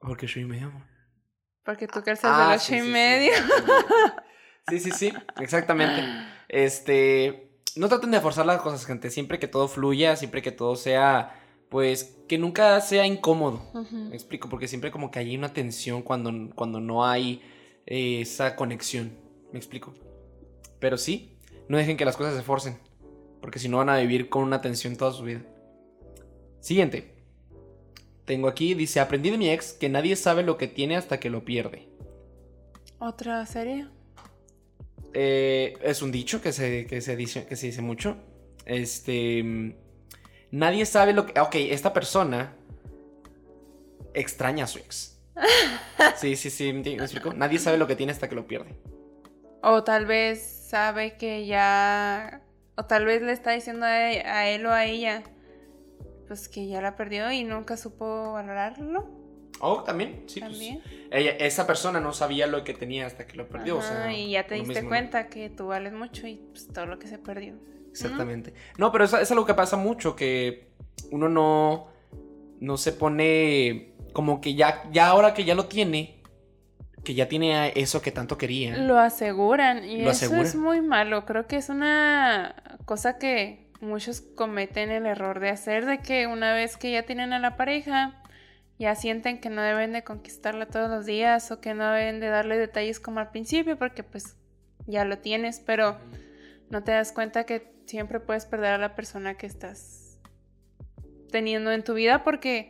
Porque 0.00 0.26
soy 0.28 0.44
medio 0.44 0.66
amor. 0.66 0.82
Porque 1.64 1.86
tú 1.88 2.02
calzas 2.02 2.30
Ah, 2.34 2.48
del 2.50 2.56
ocho 2.58 2.66
sí, 2.66 2.76
y 2.76 2.80
sí. 2.80 2.88
medio. 2.88 3.32
Sí, 3.34 3.42
sí, 4.68 4.90
sí, 4.90 5.12
exactamente. 5.40 6.02
Este, 6.48 7.50
no 7.76 7.88
traten 7.88 8.10
de 8.10 8.20
forzar 8.20 8.46
las 8.46 8.60
cosas, 8.60 8.84
gente. 8.84 9.10
Siempre 9.10 9.38
que 9.38 9.48
todo 9.48 9.68
fluya, 9.68 10.16
siempre 10.16 10.42
que 10.42 10.52
todo 10.52 10.76
sea, 10.76 11.40
pues, 11.68 12.16
que 12.28 12.38
nunca 12.38 12.80
sea 12.80 13.06
incómodo. 13.06 13.62
Me 13.92 14.14
explico, 14.14 14.48
porque 14.48 14.68
siempre 14.68 14.90
como 14.90 15.10
que 15.10 15.18
hay 15.18 15.36
una 15.36 15.52
tensión 15.52 16.02
cuando, 16.02 16.54
cuando 16.54 16.80
no 16.80 17.04
hay 17.06 17.42
eh, 17.86 18.20
esa 18.20 18.56
conexión. 18.56 19.12
Me 19.52 19.58
explico. 19.58 19.94
Pero 20.80 20.98
sí, 20.98 21.38
no 21.68 21.76
dejen 21.76 21.96
que 21.96 22.04
las 22.04 22.16
cosas 22.16 22.34
se 22.36 22.42
forcen, 22.42 22.78
porque 23.40 23.58
si 23.58 23.68
no 23.68 23.78
van 23.78 23.88
a 23.88 23.98
vivir 23.98 24.28
con 24.28 24.42
una 24.42 24.60
tensión 24.60 24.96
toda 24.96 25.12
su 25.12 25.22
vida. 25.22 25.42
Siguiente. 26.60 27.14
Tengo 28.24 28.48
aquí, 28.48 28.74
dice, 28.74 28.98
aprendí 28.98 29.30
de 29.30 29.38
mi 29.38 29.50
ex 29.50 29.72
que 29.72 29.88
nadie 29.88 30.16
sabe 30.16 30.42
lo 30.42 30.56
que 30.58 30.66
tiene 30.66 30.96
hasta 30.96 31.20
que 31.20 31.30
lo 31.30 31.44
pierde. 31.44 31.88
Otra 32.98 33.46
serie. 33.46 33.86
Eh, 35.18 35.78
es 35.80 36.02
un 36.02 36.12
dicho 36.12 36.42
que 36.42 36.52
se, 36.52 36.86
que, 36.86 37.00
se 37.00 37.16
dice, 37.16 37.46
que 37.46 37.56
se 37.56 37.68
dice 37.68 37.80
mucho. 37.80 38.18
Este. 38.66 39.74
Nadie 40.50 40.84
sabe 40.84 41.14
lo 41.14 41.24
que. 41.24 41.40
Ok, 41.40 41.54
esta 41.54 41.94
persona 41.94 42.54
extraña 44.12 44.64
a 44.64 44.66
su 44.66 44.78
ex. 44.78 45.18
Sí, 46.18 46.36
sí, 46.36 46.50
sí, 46.50 46.72
¿me 46.74 46.92
explico? 46.92 47.32
Nadie 47.32 47.58
sabe 47.58 47.78
lo 47.78 47.86
que 47.86 47.96
tiene 47.96 48.12
hasta 48.12 48.28
que 48.28 48.34
lo 48.34 48.46
pierde. 48.46 48.78
O 49.62 49.82
tal 49.84 50.04
vez 50.04 50.66
sabe 50.68 51.16
que 51.16 51.46
ya. 51.46 52.42
O 52.76 52.84
tal 52.84 53.06
vez 53.06 53.22
le 53.22 53.32
está 53.32 53.52
diciendo 53.52 53.86
a, 53.86 53.88
a 53.88 54.48
él 54.50 54.66
o 54.66 54.70
a 54.70 54.84
ella. 54.84 55.22
Pues 56.28 56.50
que 56.50 56.66
ya 56.66 56.82
la 56.82 56.94
perdió 56.94 57.32
y 57.32 57.42
nunca 57.42 57.78
supo 57.78 58.34
valorarlo. 58.34 59.25
Oh, 59.60 59.82
también, 59.82 60.24
sí, 60.26 60.40
pues, 60.40 60.58
ella- 61.10 61.36
esa 61.38 61.66
persona 61.66 61.98
no 62.00 62.12
sabía 62.12 62.46
lo 62.46 62.62
que 62.62 62.74
tenía 62.74 63.06
hasta 63.06 63.26
que 63.26 63.36
lo 63.36 63.48
perdió. 63.48 63.78
o 63.78 63.82
sea, 63.82 64.12
y 64.12 64.30
ya 64.32 64.46
te 64.46 64.56
diste 64.56 64.84
cuenta 64.84 65.28
que 65.28 65.48
tú 65.48 65.68
vales 65.68 65.92
mucho 65.92 66.26
y 66.26 66.36
pues, 66.52 66.68
todo 66.68 66.86
lo 66.86 66.98
que 66.98 67.06
se 67.08 67.18
perdió. 67.18 67.54
Exactamente. 67.90 68.52
No, 68.76 68.92
pero 68.92 69.04
es, 69.04 69.12
es 69.14 69.30
algo 69.30 69.46
que 69.46 69.54
pasa 69.54 69.76
mucho, 69.78 70.14
que 70.14 70.68
uno 71.10 71.28
no, 71.30 71.88
no 72.60 72.76
se 72.76 72.92
pone 72.92 73.92
como 74.12 74.40
que 74.42 74.54
ya, 74.54 74.82
ya 74.92 75.08
ahora 75.08 75.32
que 75.32 75.44
ya 75.44 75.54
lo 75.54 75.66
tiene, 75.66 76.20
que 77.04 77.14
ya 77.14 77.28
tiene 77.28 77.72
eso 77.76 78.02
que 78.02 78.10
tanto 78.12 78.36
quería. 78.36 78.76
Lo 78.76 78.98
aseguran 78.98 79.84
y 79.84 79.98
Lo 80.02 80.10
eso 80.10 80.26
aseguran. 80.26 80.44
es 80.44 80.54
muy 80.56 80.82
malo. 80.82 81.24
Creo 81.24 81.46
que 81.46 81.56
es 81.56 81.68
una 81.70 82.54
cosa 82.84 83.16
que 83.16 83.70
muchos 83.80 84.20
cometen 84.20 84.90
el 84.90 85.06
error 85.06 85.40
de 85.40 85.48
hacer, 85.50 85.86
de 85.86 85.98
que 86.00 86.26
una 86.26 86.52
vez 86.52 86.76
que 86.76 86.90
ya 86.92 87.04
tienen 87.04 87.32
a 87.32 87.38
la 87.38 87.56
pareja, 87.56 88.22
ya 88.78 88.94
sienten 88.94 89.40
que 89.40 89.50
no 89.50 89.62
deben 89.62 89.92
de 89.92 90.04
conquistarla 90.04 90.66
todos 90.66 90.90
los 90.90 91.06
días 91.06 91.50
o 91.50 91.60
que 91.60 91.74
no 91.74 91.90
deben 91.90 92.20
de 92.20 92.28
darle 92.28 92.58
detalles 92.58 93.00
como 93.00 93.20
al 93.20 93.30
principio 93.30 93.78
porque 93.78 94.02
pues 94.02 94.36
ya 94.86 95.04
lo 95.04 95.18
tienes, 95.18 95.60
pero 95.60 95.98
no 96.70 96.84
te 96.84 96.92
das 96.92 97.12
cuenta 97.12 97.44
que 97.44 97.74
siempre 97.86 98.20
puedes 98.20 98.46
perder 98.46 98.72
a 98.74 98.78
la 98.78 98.94
persona 98.94 99.36
que 99.36 99.46
estás 99.46 100.20
teniendo 101.30 101.72
en 101.72 101.84
tu 101.84 101.94
vida 101.94 102.22
porque 102.22 102.68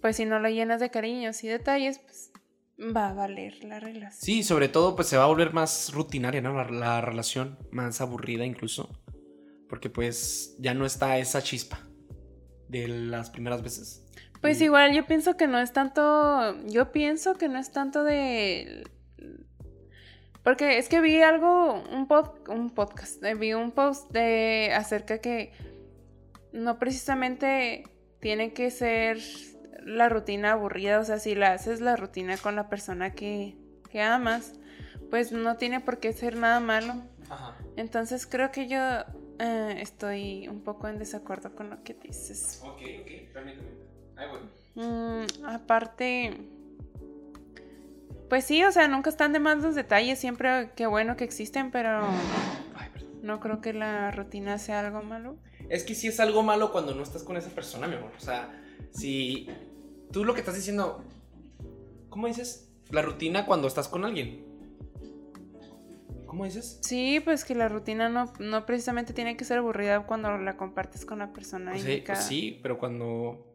pues 0.00 0.16
si 0.16 0.24
no 0.24 0.38
lo 0.38 0.48
llenas 0.48 0.80
de 0.80 0.90
cariños 0.90 1.42
y 1.42 1.48
detalles, 1.48 1.98
pues 1.98 2.30
va 2.78 3.08
a 3.08 3.12
valer 3.14 3.64
la 3.64 3.80
relación. 3.80 4.22
Sí, 4.22 4.42
sobre 4.42 4.68
todo 4.68 4.94
pues 4.94 5.08
se 5.08 5.16
va 5.16 5.24
a 5.24 5.28
volver 5.28 5.52
más 5.52 5.92
rutinaria, 5.92 6.40
¿no? 6.40 6.54
La, 6.54 6.70
la 6.70 7.00
relación, 7.00 7.58
más 7.72 8.00
aburrida 8.00 8.44
incluso. 8.44 9.02
Porque 9.68 9.90
pues 9.90 10.54
ya 10.60 10.74
no 10.74 10.86
está 10.86 11.18
esa 11.18 11.42
chispa 11.42 11.80
de 12.68 12.86
las 12.88 13.30
primeras 13.30 13.62
veces. 13.62 14.04
Pues 14.40 14.60
igual 14.60 14.92
yo 14.94 15.06
pienso 15.06 15.36
que 15.36 15.46
no 15.46 15.58
es 15.58 15.72
tanto, 15.72 16.56
yo 16.66 16.92
pienso 16.92 17.34
que 17.36 17.48
no 17.48 17.58
es 17.58 17.72
tanto 17.72 18.04
de... 18.04 18.84
Porque 20.42 20.78
es 20.78 20.88
que 20.88 21.00
vi 21.00 21.20
algo, 21.22 21.82
un, 21.92 22.06
pod- 22.06 22.48
un 22.48 22.70
podcast, 22.70 23.22
eh, 23.24 23.34
vi 23.34 23.52
un 23.54 23.72
post 23.72 24.10
de 24.12 24.70
acerca 24.72 25.18
que 25.18 25.50
no 26.52 26.78
precisamente 26.78 27.82
tiene 28.20 28.52
que 28.52 28.70
ser 28.70 29.18
la 29.84 30.08
rutina 30.08 30.52
aburrida, 30.52 31.00
o 31.00 31.04
sea, 31.04 31.18
si 31.18 31.34
la 31.34 31.52
haces 31.52 31.80
la 31.80 31.96
rutina 31.96 32.36
con 32.36 32.54
la 32.54 32.68
persona 32.68 33.12
que, 33.12 33.56
que 33.90 34.00
amas, 34.00 34.52
pues 35.10 35.32
no 35.32 35.56
tiene 35.56 35.80
por 35.80 35.98
qué 35.98 36.12
ser 36.12 36.36
nada 36.36 36.60
malo. 36.60 36.94
Ajá. 37.28 37.56
Entonces 37.76 38.26
creo 38.28 38.52
que 38.52 38.68
yo 38.68 38.78
eh, 39.40 39.78
estoy 39.80 40.46
un 40.46 40.62
poco 40.62 40.86
en 40.86 40.98
desacuerdo 40.98 41.56
con 41.56 41.70
lo 41.70 41.82
que 41.82 41.94
dices. 41.94 42.60
Ok, 42.62 42.82
ok. 43.00 43.10
Ahí 44.16 44.26
voy. 44.28 44.84
Mm, 44.84 45.44
aparte, 45.46 46.36
pues 48.28 48.44
sí, 48.44 48.62
o 48.64 48.72
sea, 48.72 48.88
nunca 48.88 49.10
están 49.10 49.32
de 49.32 49.38
más 49.38 49.62
los 49.62 49.74
detalles, 49.74 50.18
siempre 50.18 50.70
qué 50.76 50.86
bueno 50.86 51.16
que 51.16 51.24
existen, 51.24 51.70
pero 51.70 52.00
Ay, 52.74 52.88
no 53.22 53.40
creo 53.40 53.60
que 53.60 53.72
la 53.72 54.10
rutina 54.10 54.58
sea 54.58 54.80
algo 54.80 55.02
malo. 55.02 55.36
Es 55.68 55.82
que 55.84 55.94
sí 55.94 56.08
es 56.08 56.20
algo 56.20 56.42
malo 56.42 56.72
cuando 56.72 56.94
no 56.94 57.02
estás 57.02 57.22
con 57.24 57.36
esa 57.36 57.50
persona, 57.50 57.86
mi 57.88 57.96
amor. 57.96 58.12
O 58.16 58.20
sea, 58.20 58.52
si 58.90 59.48
tú 60.12 60.24
lo 60.24 60.34
que 60.34 60.40
estás 60.40 60.54
diciendo, 60.54 61.02
¿cómo 62.08 62.26
dices? 62.26 62.68
La 62.90 63.02
rutina 63.02 63.46
cuando 63.46 63.66
estás 63.66 63.88
con 63.88 64.04
alguien. 64.04 64.44
¿Cómo 66.26 66.44
dices? 66.44 66.78
Sí, 66.82 67.20
pues 67.20 67.44
que 67.44 67.54
la 67.54 67.68
rutina 67.68 68.08
no, 68.08 68.32
no 68.40 68.66
precisamente 68.66 69.12
tiene 69.12 69.36
que 69.36 69.44
ser 69.44 69.58
aburrida 69.58 70.06
cuando 70.06 70.36
la 70.38 70.56
compartes 70.56 71.04
con 71.06 71.18
la 71.20 71.32
persona 71.32 71.70
Pues 71.72 71.82
indicada. 71.84 72.18
pues 72.18 72.28
sí, 72.28 72.60
pero 72.62 72.78
cuando... 72.78 73.45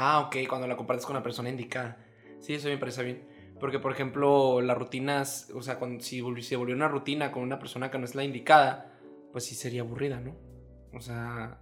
Ah, 0.00 0.20
ok, 0.20 0.36
cuando 0.48 0.68
la 0.68 0.76
compartes 0.76 1.04
con 1.04 1.16
la 1.16 1.24
persona 1.24 1.50
indicada. 1.50 1.96
Sí, 2.38 2.54
eso 2.54 2.68
me 2.68 2.78
parece 2.78 3.02
bien. 3.02 3.24
Porque, 3.58 3.80
por 3.80 3.90
ejemplo, 3.90 4.60
las 4.60 4.78
rutinas, 4.78 5.50
o 5.52 5.60
sea, 5.60 5.80
cuando, 5.80 6.04
si 6.04 6.22
se 6.42 6.54
volvió 6.54 6.76
una 6.76 6.86
rutina 6.86 7.32
con 7.32 7.42
una 7.42 7.58
persona 7.58 7.90
que 7.90 7.98
no 7.98 8.04
es 8.04 8.14
la 8.14 8.22
indicada, 8.22 8.96
pues 9.32 9.44
sí 9.46 9.56
sería 9.56 9.80
aburrida, 9.80 10.20
¿no? 10.20 10.36
O 10.94 11.00
sea, 11.00 11.60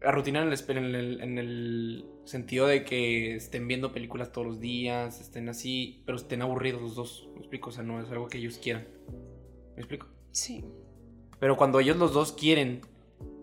la 0.00 0.12
rutina 0.12 0.40
en 0.42 0.46
el, 0.48 0.54
espe- 0.54 0.76
en 0.76 0.94
el, 0.94 1.20
en 1.20 1.38
el 1.38 2.06
sentido 2.26 2.68
de 2.68 2.84
que 2.84 3.34
estén 3.34 3.66
viendo 3.66 3.90
películas 3.92 4.30
todos 4.30 4.46
los 4.46 4.60
días, 4.60 5.20
estén 5.20 5.48
así, 5.48 6.04
pero 6.06 6.16
estén 6.16 6.42
aburridos 6.42 6.80
los 6.80 6.94
dos. 6.94 7.28
¿Me 7.32 7.40
explico? 7.40 7.70
O 7.70 7.72
sea, 7.72 7.82
no 7.82 8.00
es 8.00 8.08
algo 8.12 8.28
que 8.28 8.38
ellos 8.38 8.58
quieran. 8.58 8.86
¿Me 9.74 9.80
explico? 9.80 10.06
Sí. 10.30 10.64
Pero 11.40 11.56
cuando 11.56 11.80
ellos 11.80 11.96
los 11.96 12.12
dos 12.12 12.32
quieren 12.32 12.82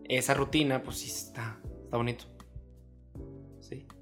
esa 0.05 0.36
rutina, 0.36 0.84
pues 0.84 1.00
sí 1.00 1.08
está, 1.10 1.60
está 1.84 1.98
bonito. 1.98 2.24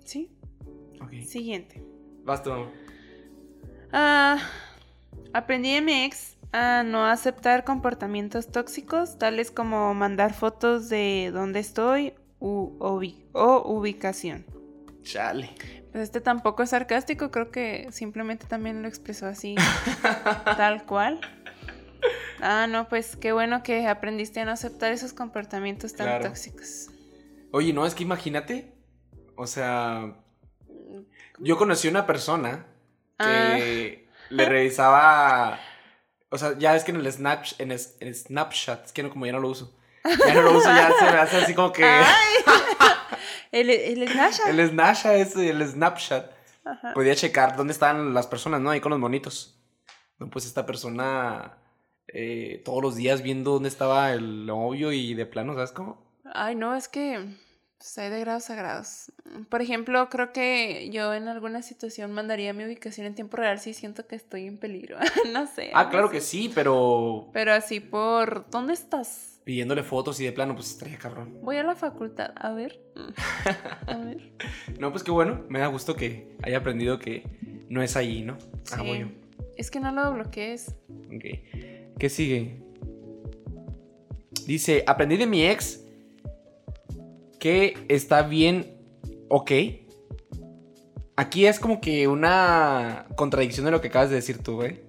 Sí. 0.09 0.29
Sí. 0.63 0.99
Ok. 1.01 1.11
Siguiente. 1.27 1.83
Vas 2.23 2.41
tú. 2.43 2.51
Ah, 3.91 4.37
aprendí 5.33 5.73
de 5.73 5.81
mi 5.81 6.03
ex 6.03 6.37
a 6.51 6.83
no 6.83 7.05
aceptar 7.05 7.63
comportamientos 7.63 8.51
tóxicos, 8.51 9.17
tales 9.19 9.51
como 9.51 9.93
mandar 9.93 10.33
fotos 10.33 10.89
de 10.89 11.29
dónde 11.33 11.59
estoy 11.59 12.13
u- 12.39 12.75
o 12.79 13.63
ubicación. 13.71 14.45
Chale. 15.03 15.51
Pues 15.91 16.03
este 16.03 16.21
tampoco 16.21 16.63
es 16.63 16.69
sarcástico, 16.71 17.31
creo 17.31 17.51
que 17.51 17.87
simplemente 17.91 18.45
también 18.47 18.81
lo 18.81 18.87
expresó 18.87 19.25
así, 19.27 19.55
tal 20.57 20.85
cual. 20.85 21.19
Ah, 22.41 22.67
no, 22.69 22.87
pues 22.89 23.15
qué 23.15 23.31
bueno 23.31 23.63
que 23.63 23.87
aprendiste 23.87 24.39
a 24.39 24.45
no 24.45 24.51
aceptar 24.51 24.91
esos 24.91 25.13
comportamientos 25.13 25.93
tan 25.93 26.07
Claro. 26.07 26.25
tóxicos. 26.25 26.89
Oye, 27.51 27.73
no, 27.73 27.85
es 27.85 27.95
que 27.95 28.03
imagínate. 28.03 28.73
O 29.41 29.47
sea, 29.47 30.15
yo 31.39 31.57
conocí 31.57 31.87
una 31.87 32.05
persona 32.05 32.65
Ah. 33.17 33.53
que 33.57 34.09
le 34.31 34.45
revisaba. 34.45 35.57
O 36.29 36.37
sea, 36.37 36.57
ya 36.57 36.75
es 36.75 36.83
que 36.83 36.91
en 36.91 36.97
el, 36.97 37.09
Snap, 37.11 37.45
en, 37.57 37.71
es- 37.71 37.95
en 38.01 38.13
Snapchat, 38.13 38.85
es 38.87 38.91
que 38.91 39.01
no, 39.01 39.09
como 39.09 39.25
ya 39.25 39.31
no 39.31 39.39
lo 39.39 39.47
uso. 39.49 39.73
Ya 40.27 40.33
no 40.33 40.41
lo 40.41 40.57
uso, 40.57 40.67
ya 40.69 40.91
se 40.91 41.05
me 41.05 41.17
hace 41.17 41.37
así 41.37 41.53
como 41.53 41.71
que. 41.71 41.85
¡Ay! 41.85 42.05
el, 43.53 43.69
el 43.69 44.09
Snapchat. 44.09 44.47
El 44.49 44.69
Snapchat, 44.69 45.35
el 45.37 45.67
Snapchat. 45.69 46.31
Ajá. 46.65 46.93
podía 46.93 47.15
checar 47.15 47.55
dónde 47.55 47.71
estaban 47.73 48.13
las 48.13 48.27
personas, 48.27 48.59
¿no? 48.59 48.69
Ahí 48.71 48.81
con 48.81 48.89
los 48.89 48.99
monitos. 48.99 49.57
No, 50.19 50.29
pues 50.29 50.45
esta 50.45 50.65
persona 50.65 51.57
eh, 52.07 52.61
todos 52.65 52.83
los 52.83 52.95
días 52.97 53.21
viendo 53.21 53.51
dónde 53.53 53.69
estaba 53.69 54.11
el 54.11 54.45
novio 54.45 54.91
y 54.91 55.13
de 55.13 55.25
plano, 55.25 55.53
¿sabes 55.55 55.71
cómo? 55.71 56.05
Ay, 56.33 56.55
no, 56.55 56.75
es 56.75 56.89
que 56.89 57.25
pues, 57.79 57.97
hay 57.97 58.09
de 58.11 58.19
grados 58.19 58.49
a 58.51 58.55
grados. 58.55 59.11
Por 59.49 59.61
ejemplo, 59.63 60.07
creo 60.09 60.31
que 60.33 60.89
yo 60.91 61.13
en 61.15 61.27
alguna 61.27 61.61
situación 61.63 62.11
mandaría 62.11 62.53
mi 62.53 62.63
ubicación 62.65 63.07
en 63.07 63.15
tiempo 63.15 63.37
real 63.37 63.59
si 63.59 63.73
siento 63.73 64.05
que 64.05 64.15
estoy 64.15 64.45
en 64.45 64.57
peligro. 64.57 64.97
no 65.33 65.47
sé. 65.47 65.71
Ah, 65.73 65.89
claro 65.89 66.07
así. 66.07 66.15
que 66.15 66.21
sí, 66.21 66.51
pero 66.53 67.29
Pero 67.33 67.53
así 67.53 67.79
por... 67.79 68.47
¿Dónde 68.51 68.73
estás? 68.73 69.25
pidiéndole 69.45 69.81
fotos 69.81 70.19
y 70.19 70.25
de 70.25 70.31
plano, 70.31 70.53
pues 70.53 70.69
estaría 70.69 70.99
cabrón. 70.99 71.39
Voy 71.41 71.57
a 71.57 71.63
la 71.63 71.73
facultad. 71.75 72.33
A 72.35 72.51
ver. 72.53 72.79
A 73.87 73.97
ver. 73.97 74.31
No, 74.79 74.91
pues 74.91 75.03
qué 75.03 75.09
bueno, 75.09 75.43
me 75.49 75.57
da 75.57 75.65
gusto 75.67 75.95
que 75.95 76.37
haya 76.43 76.59
aprendido 76.59 76.99
que 76.99 77.23
no 77.67 77.81
es 77.81 77.95
ahí, 77.95 78.21
¿no? 78.21 78.37
Ah, 78.71 78.81
Sí. 78.83 78.99
yo. 78.99 79.07
Es 79.57 79.71
que 79.71 79.79
no 79.79 79.91
lo 79.91 80.13
bloquees. 80.13 80.75
Ok. 81.07 81.23
¿Qué 81.97 82.09
sigue? 82.09 82.61
Dice, 84.45 84.83
aprendí 84.85 85.17
de 85.17 85.25
mi 85.27 85.43
ex 85.45 85.83
que 87.39 87.85
está 87.87 88.23
bien, 88.23 88.77
ok. 89.29 89.51
Aquí 91.15 91.45
es 91.45 91.59
como 91.59 91.81
que 91.81 92.07
una 92.07 93.07
contradicción 93.15 93.65
de 93.65 93.71
lo 93.71 93.81
que 93.81 93.89
acabas 93.89 94.09
de 94.09 94.15
decir 94.15 94.41
tú, 94.41 94.61
¿eh? 94.63 94.83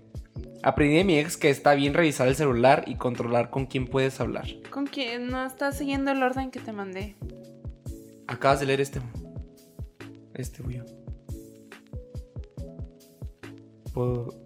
Aprendí 0.62 0.96
de 0.96 1.04
mi 1.04 1.18
ex 1.18 1.36
que 1.36 1.48
está 1.48 1.74
bien 1.74 1.94
revisar 1.94 2.28
el 2.28 2.36
celular 2.36 2.84
y 2.86 2.96
controlar 2.96 3.50
con 3.50 3.66
quién 3.66 3.86
puedes 3.86 4.20
hablar. 4.20 4.46
¿Con 4.70 4.86
quién? 4.86 5.28
No 5.28 5.44
estás 5.44 5.78
siguiendo 5.78 6.10
el 6.10 6.22
orden 6.22 6.50
que 6.50 6.60
te 6.60 6.72
mandé. 6.72 7.16
Acabas 8.26 8.60
de 8.60 8.66
leer 8.66 8.80
este. 8.80 9.00
Este, 10.34 10.62
güey. 10.62 10.82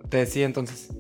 Te 0.09 0.17
decía 0.17 0.47
entonces. 0.47 0.91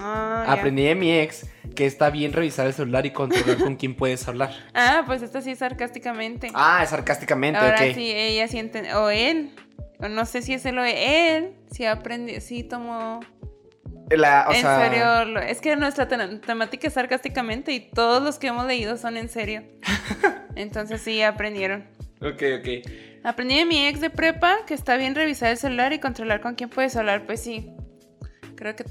Ah. 0.00 0.44
Aprendí 0.48 0.84
de 0.84 0.94
mi 0.94 1.12
ex 1.12 1.46
que 1.74 1.86
está 1.86 2.10
bien 2.10 2.32
revisar 2.32 2.66
el 2.66 2.72
celular 2.74 3.06
y 3.06 3.10
controlar 3.12 3.58
con 3.58 3.76
quién 3.76 3.94
puedes 3.96 4.26
hablar. 4.28 4.50
Ah, 4.74 5.02
pues 5.06 5.22
esto 5.22 5.40
sí 5.40 5.52
es 5.52 5.58
sarcásticamente. 5.58 6.48
Ah, 6.54 6.80
es 6.82 6.90
sarcásticamente, 6.90 7.58
Ahora 7.58 7.76
ok. 7.76 7.94
sí, 7.94 8.10
ella 8.12 8.48
sí 8.48 8.58
enten- 8.58 8.92
O 8.94 9.10
él. 9.10 9.54
O 10.00 10.08
no 10.08 10.26
sé 10.26 10.42
si 10.42 10.54
es 10.54 10.64
él 10.66 10.78
o 10.78 10.84
él. 10.84 11.52
Sí 11.70 11.84
aprendí, 11.84 12.40
sí 12.40 12.62
tomó 12.64 13.20
La- 14.10 14.46
o 14.48 14.52
en 14.52 14.60
sea, 14.60 14.80
serio, 14.90 15.38
es 15.40 15.60
que 15.60 15.76
nuestra 15.76 16.08
te- 16.08 16.38
temática 16.38 16.88
es 16.88 16.94
sarcásticamente 16.94 17.72
y 17.72 17.80
todos 17.80 18.22
los 18.22 18.38
que 18.38 18.48
hemos 18.48 18.66
leído 18.66 18.96
son 18.96 19.16
en 19.16 19.28
serio. 19.28 19.62
Entonces 20.56 21.00
sí 21.00 21.22
aprendieron. 21.22 21.86
Ok, 22.20 22.42
ok. 22.60 22.90
Aprendí 23.24 23.56
de 23.56 23.64
mi 23.64 23.86
ex 23.86 24.00
de 24.00 24.10
prepa 24.10 24.58
que 24.66 24.74
está 24.74 24.96
bien 24.96 25.14
revisar 25.14 25.50
el 25.50 25.56
celular 25.56 25.92
y 25.92 25.98
controlar 25.98 26.40
con 26.40 26.54
quién 26.56 26.68
puedes 26.68 26.94
hablar. 26.96 27.24
Pues 27.26 27.40
sí. 27.42 27.72
Creo 28.56 28.76
que. 28.76 28.84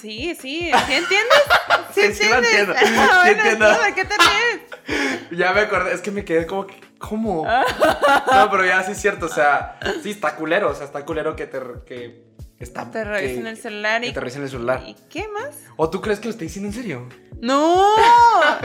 Sí, 0.00 0.34
sí, 0.40 0.70
¿sí 0.86 0.92
entiendes? 0.92 1.42
Sí, 1.94 2.12
sí 2.12 2.28
lo 2.28 2.36
entiendo. 2.38 2.74
Ah, 2.76 2.80
Sí 2.84 2.92
bueno, 3.34 3.42
entiendo. 3.42 3.82
¿de 3.82 3.94
qué 3.94 4.04
te 4.04 4.14
ríes? 4.18 5.20
Ya 5.30 5.52
me 5.52 5.60
acordé, 5.62 5.94
es 5.94 6.00
que 6.02 6.10
me 6.10 6.24
quedé 6.24 6.46
como 6.46 6.66
que, 6.66 6.78
¿cómo? 6.98 7.46
No, 7.46 8.50
pero 8.50 8.64
ya 8.66 8.82
sí 8.84 8.92
es 8.92 9.00
cierto, 9.00 9.26
o 9.26 9.28
sea, 9.30 9.78
sí 10.02 10.10
está 10.10 10.36
culero, 10.36 10.70
o 10.70 10.74
sea, 10.74 10.84
está 10.86 11.04
culero 11.04 11.34
que 11.36 11.46
te 11.46 11.58
que 11.86 12.22
está 12.60 12.90
Te 12.90 13.02
revisen 13.04 13.46
el 13.46 13.56
celular 13.56 14.04
y. 14.04 14.08
que 14.08 14.12
te 14.14 14.20
revisen 14.20 14.42
el 14.42 14.50
celular. 14.50 14.82
¿Y 14.86 14.94
qué 15.10 15.26
más? 15.28 15.56
¿O 15.76 15.88
tú 15.90 16.00
crees 16.00 16.20
que 16.20 16.26
lo 16.26 16.30
estoy 16.32 16.46
diciendo 16.48 16.68
en 16.68 16.74
serio? 16.74 17.08
¡No! 17.40 17.86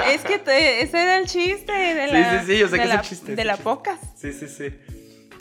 es 0.08 0.22
que 0.24 0.38
te- 0.40 0.82
ese 0.84 1.02
era 1.02 1.18
el 1.18 1.26
chiste 1.28 1.72
de 1.72 2.08
Sí, 2.08 2.14
la. 2.14 2.40
sí, 2.42 2.46
sí, 2.48 2.58
yo 2.60 2.68
sé 2.68 2.78
que 2.78 2.84
es 2.84 2.92
el 2.92 3.02
chiste, 3.02 3.36
De 3.36 3.46
la 3.46 3.54
chiste. 3.54 3.64
pocas. 3.64 4.00
Sí, 4.18 4.32
sí, 4.34 4.48
sí. 4.48 4.70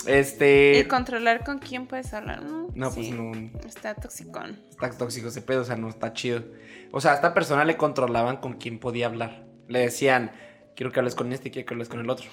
Este 0.06 0.78
Y 0.80 0.88
controlar 0.88 1.44
con 1.44 1.58
quién 1.58 1.86
puedes 1.86 2.12
hablar. 2.14 2.42
No, 2.42 2.68
No, 2.74 2.90
pues 2.90 3.10
no 3.10 3.32
Está 3.66 3.94
toxicón. 3.94 4.58
está 4.70 4.90
tóxico 4.90 5.28
ese 5.28 5.42
pedo, 5.42 5.62
o 5.62 5.64
sea, 5.64 5.76
no 5.76 5.88
está 5.88 6.12
chido. 6.12 6.42
O 6.90 7.00
sea, 7.00 7.12
a 7.12 7.14
esta 7.14 7.34
persona 7.34 7.64
le 7.64 7.76
controlaban 7.76 8.38
con 8.38 8.54
quién 8.54 8.78
podía 8.78 9.06
hablar. 9.06 9.44
Le 9.68 9.80
decían, 9.80 10.32
quiero 10.74 10.90
que 10.90 11.00
hables 11.00 11.14
con 11.14 11.32
este, 11.32 11.50
quiero 11.50 11.66
que 11.66 11.74
hables 11.74 11.88
con 11.88 12.00
el 12.00 12.08
otro. 12.10 12.28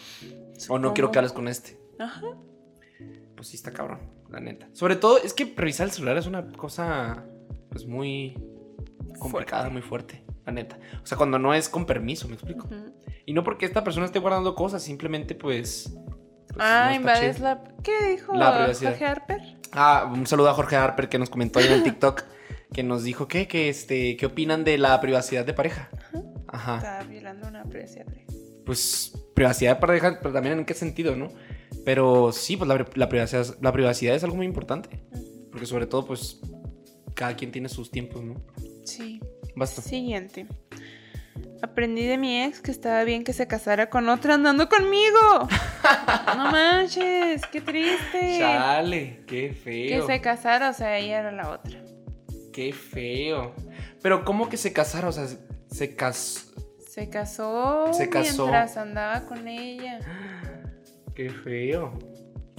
O 0.69 0.79
no 0.79 0.93
quiero 0.93 1.11
que 1.11 1.19
hables 1.19 1.33
con 1.33 1.47
este. 1.47 1.77
Ajá. 1.99 2.21
Pues 3.35 3.49
sí 3.49 3.55
está 3.57 3.71
cabrón, 3.71 3.99
la 4.29 4.39
neta. 4.39 4.67
Sobre 4.73 4.95
todo, 4.95 5.21
es 5.21 5.33
que 5.33 5.53
revisar 5.55 5.85
el 5.85 5.91
celular 5.91 6.17
es 6.17 6.25
una 6.25 6.47
cosa, 6.53 7.23
pues 7.69 7.85
muy 7.85 8.35
complicada, 9.19 9.69
muy 9.69 9.81
fuerte, 9.83 10.23
la 10.45 10.53
neta. 10.53 10.79
O 11.03 11.05
sea, 11.05 11.17
cuando 11.17 11.37
no 11.37 11.53
es 11.53 11.69
con 11.69 11.85
permiso, 11.85 12.27
me 12.27 12.33
explico. 12.33 12.67
Y 13.25 13.33
no 13.33 13.43
porque 13.43 13.65
esta 13.65 13.83
persona 13.83 14.05
esté 14.05 14.19
guardando 14.19 14.55
cosas, 14.55 14.81
simplemente 14.81 15.35
pues... 15.35 15.93
pues, 16.47 16.59
Ah, 16.59 16.87
no 16.89 16.95
invades 16.95 17.39
la. 17.39 17.63
¿Qué 17.83 18.11
dijo 18.11 18.33
La 18.33 18.57
privacidad. 18.57 18.91
Jorge 18.91 19.05
Harper? 19.05 19.41
Ah, 19.71 20.11
un 20.11 20.25
saludo 20.27 20.49
a 20.49 20.53
Jorge 20.53 20.75
Harper 20.75 21.09
que 21.09 21.19
nos 21.19 21.29
comentó 21.29 21.59
en 21.59 21.71
el 21.71 21.83
TikTok 21.83 22.23
que 22.73 22.83
nos 22.83 23.03
dijo 23.03 23.27
que, 23.27 23.47
que 23.47 23.69
este, 23.69 24.17
¿qué 24.17 24.25
opinan 24.25 24.63
de 24.63 24.77
la 24.77 24.99
privacidad 24.99 25.45
de 25.45 25.53
pareja? 25.53 25.89
Ajá. 26.47 26.77
Está 26.77 27.03
violando 27.03 27.47
una 27.47 27.63
privacidad. 27.63 28.05
Pues 28.65 29.13
privacidad 29.33 29.75
de 29.75 29.81
pareja, 29.81 30.19
pero 30.21 30.33
también 30.33 30.59
en 30.59 30.65
qué 30.65 30.73
sentido, 30.73 31.15
¿no? 31.15 31.29
Pero 31.85 32.31
sí, 32.31 32.57
pues 32.57 32.67
la, 32.67 32.85
la 32.95 33.09
privacidad, 33.09 33.45
la 33.61 33.71
privacidad 33.71 34.15
es 34.15 34.23
algo 34.23 34.35
muy 34.35 34.45
importante. 34.45 34.89
Porque 35.51 35.65
sobre 35.65 35.87
todo, 35.87 36.05
pues, 36.05 36.41
cada 37.13 37.35
quien 37.35 37.51
tiene 37.51 37.69
sus 37.69 37.89
tiempos, 37.89 38.23
¿no? 38.23 38.35
Sí. 38.83 39.21
Basta. 39.55 39.81
Siguiente. 39.81 40.47
Aprendí 41.61 42.05
de 42.05 42.17
mi 42.17 42.43
ex 42.43 42.61
que 42.61 42.71
estaba 42.71 43.03
bien 43.03 43.23
que 43.23 43.33
se 43.33 43.47
casara 43.47 43.89
con 43.89 44.07
otra 44.09 44.35
andando 44.35 44.69
conmigo. 44.69 45.47
no 46.35 46.51
manches, 46.51 47.41
qué 47.51 47.61
triste. 47.61 48.37
Chale, 48.39 49.23
qué 49.27 49.53
feo. 49.53 50.05
Que 50.07 50.13
se 50.13 50.21
casara, 50.21 50.69
o 50.69 50.73
sea, 50.73 50.97
ella 50.97 51.19
era 51.19 51.31
la 51.31 51.49
otra. 51.49 51.79
Qué 52.53 52.73
feo. 52.73 53.53
Pero 54.01 54.23
¿cómo 54.25 54.49
que 54.49 54.57
se 54.57 54.71
casara? 54.73 55.07
O 55.09 55.11
sea, 55.11 55.25
se 55.69 55.95
casó. 55.95 56.41
Se 56.87 57.09
casó, 57.09 57.93
Se 57.93 58.09
casó. 58.09 58.43
mientras 58.45 58.77
andaba 58.77 59.21
con 59.25 59.47
ella. 59.47 59.99
Qué 61.15 61.29
feo. 61.29 61.97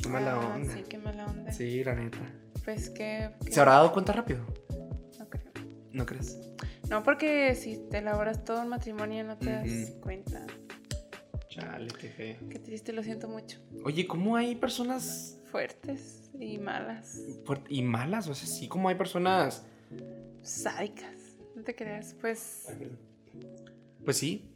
Qué 0.02 0.08
mala 0.08 0.34
Ah, 0.40 0.54
onda. 0.54 0.72
Sí, 0.74 0.84
qué 0.88 0.98
mala 0.98 1.26
onda. 1.26 1.50
Sí, 1.52 1.82
la 1.82 1.94
neta. 1.94 2.18
Pues 2.64 2.90
que... 2.90 3.30
que- 3.44 3.52
¿Se 3.52 3.58
habrá 3.60 3.72
dado 3.74 3.92
cuenta 3.92 4.12
rápido? 4.12 4.44
No 5.18 5.28
creo. 5.28 5.52
¿No 5.92 6.06
crees? 6.06 6.38
No, 6.88 7.02
porque 7.02 7.54
si 7.54 7.76
te 7.90 7.98
elaboras 7.98 8.44
todo 8.44 8.62
el 8.62 8.68
matrimonio 8.68 9.24
no 9.24 9.36
te 9.36 9.50
das 9.50 9.92
cuenta. 10.02 10.46
Chale, 11.48 11.88
qué 12.00 12.08
feo. 12.08 12.36
Qué 12.48 12.58
triste, 12.58 12.92
lo 12.92 13.02
siento 13.02 13.28
mucho. 13.28 13.58
Oye, 13.84 14.06
¿cómo 14.06 14.36
hay 14.36 14.54
personas 14.56 15.40
Fuertes 15.50 16.30
y 16.38 16.58
malas. 16.58 17.20
y 17.68 17.82
malas? 17.82 18.28
O 18.28 18.34
sea, 18.34 18.46
sí, 18.46 18.68
como 18.68 18.88
hay 18.88 18.94
personas. 18.94 19.64
Sádicas. 20.42 21.36
No 21.54 21.62
te 21.62 21.74
creas, 21.74 22.14
pues... 22.20 22.66
Pues 24.04 24.16
sí, 24.16 24.50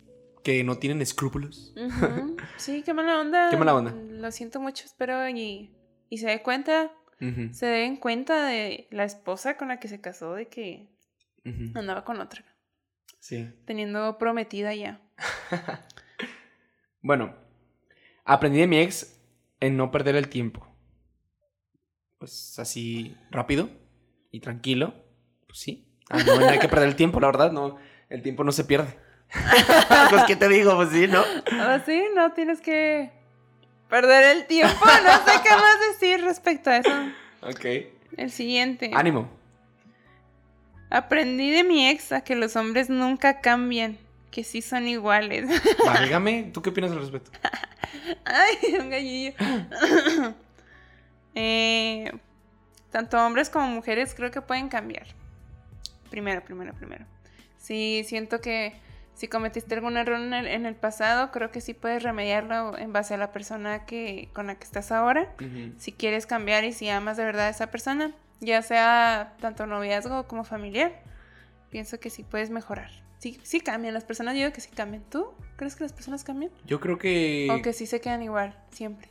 que 0.44 0.62
no 0.64 0.78
tienen 0.78 1.02
escrúpulos. 1.02 1.74
Sí, 2.56 2.82
qué 2.82 2.94
mala 2.94 3.20
onda. 3.20 3.50
Qué 3.50 3.56
mala 3.56 3.74
onda. 3.74 3.92
Lo 3.92 4.30
siento 4.30 4.60
mucho, 4.60 4.84
espero 4.84 5.28
y, 5.28 5.74
y 6.08 6.18
se 6.18 6.28
dé 6.28 6.42
cuenta, 6.42 6.92
Ujú, 7.20 7.52
se 7.52 7.66
den 7.66 7.96
cuenta 7.96 8.46
de 8.46 8.86
la 8.90 9.04
esposa 9.04 9.56
con 9.56 9.68
la 9.68 9.80
que 9.80 9.88
se 9.88 10.00
casó 10.00 10.34
de 10.34 10.46
que 10.48 10.88
andaba 11.74 12.04
con 12.04 12.20
otra, 12.20 12.44
Sí. 13.18 13.52
teniendo 13.66 14.18
prometida 14.18 14.74
ya. 14.74 15.00
Bueno, 17.04 17.34
aprendí 18.24 18.60
de 18.60 18.68
mi 18.68 18.78
ex 18.78 19.20
en 19.58 19.76
no 19.76 19.90
perder 19.90 20.14
el 20.14 20.28
tiempo. 20.28 20.64
Pues 22.18 22.56
así 22.60 23.16
rápido 23.32 23.68
y 24.30 24.38
tranquilo. 24.38 24.94
Pues 25.48 25.58
sí. 25.58 25.88
Ah, 26.08 26.18
no, 26.24 26.38
no 26.38 26.48
hay 26.48 26.60
que 26.60 26.68
perder 26.68 26.86
el 26.88 26.94
tiempo, 26.94 27.18
la 27.18 27.26
verdad, 27.26 27.50
no. 27.50 27.76
El 28.08 28.22
tiempo 28.22 28.44
no 28.44 28.52
se 28.52 28.64
pierde. 28.64 28.96
pues, 30.10 30.22
¿qué 30.28 30.36
te 30.36 30.48
digo? 30.48 30.76
Pues 30.76 30.90
sí, 30.90 31.08
¿no? 31.08 31.24
Ahora 31.58 31.84
sí, 31.84 32.04
no 32.14 32.32
tienes 32.34 32.60
que 32.60 33.10
perder 33.88 34.36
el 34.36 34.46
tiempo, 34.46 34.84
no 34.84 35.24
sé 35.26 35.40
qué 35.42 35.50
más 35.50 35.80
decir 35.92 36.24
respecto 36.24 36.70
a 36.70 36.76
eso. 36.78 36.90
Ok. 37.42 37.64
El 38.16 38.30
siguiente. 38.30 38.92
Ánimo. 38.94 39.28
Aprendí 40.92 41.50
de 41.50 41.64
mi 41.64 41.88
ex 41.88 42.12
a 42.12 42.20
que 42.20 42.36
los 42.36 42.54
hombres 42.54 42.90
nunca 42.90 43.40
cambian, 43.40 43.96
que 44.30 44.44
sí 44.44 44.60
son 44.60 44.86
iguales. 44.86 45.48
Válgame, 45.86 46.50
¿tú 46.52 46.60
qué 46.60 46.68
opinas 46.68 46.90
al 46.90 47.00
respecto? 47.00 47.30
Ay, 48.26 48.76
un 48.78 48.90
gallillo. 48.90 49.32
Eh, 51.34 52.12
tanto 52.90 53.16
hombres 53.16 53.48
como 53.48 53.66
mujeres 53.68 54.12
creo 54.14 54.30
que 54.30 54.42
pueden 54.42 54.68
cambiar. 54.68 55.06
Primero, 56.10 56.44
primero, 56.44 56.74
primero. 56.74 57.06
Sí, 57.56 58.04
siento 58.06 58.42
que 58.42 58.74
si 59.14 59.28
cometiste 59.28 59.74
algún 59.74 59.96
error 59.96 60.20
en 60.20 60.34
el, 60.34 60.46
en 60.46 60.66
el 60.66 60.74
pasado, 60.74 61.30
creo 61.30 61.50
que 61.50 61.62
sí 61.62 61.72
puedes 61.72 62.02
remediarlo 62.02 62.76
en 62.76 62.92
base 62.92 63.14
a 63.14 63.16
la 63.16 63.32
persona 63.32 63.86
que, 63.86 64.28
con 64.34 64.46
la 64.46 64.56
que 64.56 64.64
estás 64.64 64.92
ahora. 64.92 65.32
Si 65.78 65.92
quieres 65.92 66.26
cambiar 66.26 66.64
y 66.64 66.74
si 66.74 66.90
amas 66.90 67.16
de 67.16 67.24
verdad 67.24 67.46
a 67.46 67.48
esa 67.48 67.70
persona, 67.70 68.12
ya 68.42 68.60
sea 68.62 69.34
tanto 69.40 69.66
noviazgo 69.66 70.26
como 70.26 70.44
familiar, 70.44 70.92
pienso 71.70 71.98
que 71.98 72.10
sí 72.10 72.24
puedes 72.24 72.50
mejorar. 72.50 72.90
Sí, 73.18 73.38
sí 73.44 73.60
cambian, 73.60 73.94
las 73.94 74.04
personas 74.04 74.34
yo 74.34 74.40
digo 74.40 74.52
que 74.52 74.60
sí 74.60 74.70
cambian. 74.74 75.04
¿Tú 75.08 75.32
crees 75.56 75.76
que 75.76 75.84
las 75.84 75.92
personas 75.92 76.24
cambian? 76.24 76.50
Yo 76.66 76.80
creo 76.80 76.98
que. 76.98 77.48
O 77.50 77.62
que 77.62 77.72
sí 77.72 77.86
se 77.86 78.00
quedan 78.00 78.22
igual, 78.22 78.58
siempre. 78.70 79.08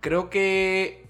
Creo 0.00 0.30
que. 0.30 1.04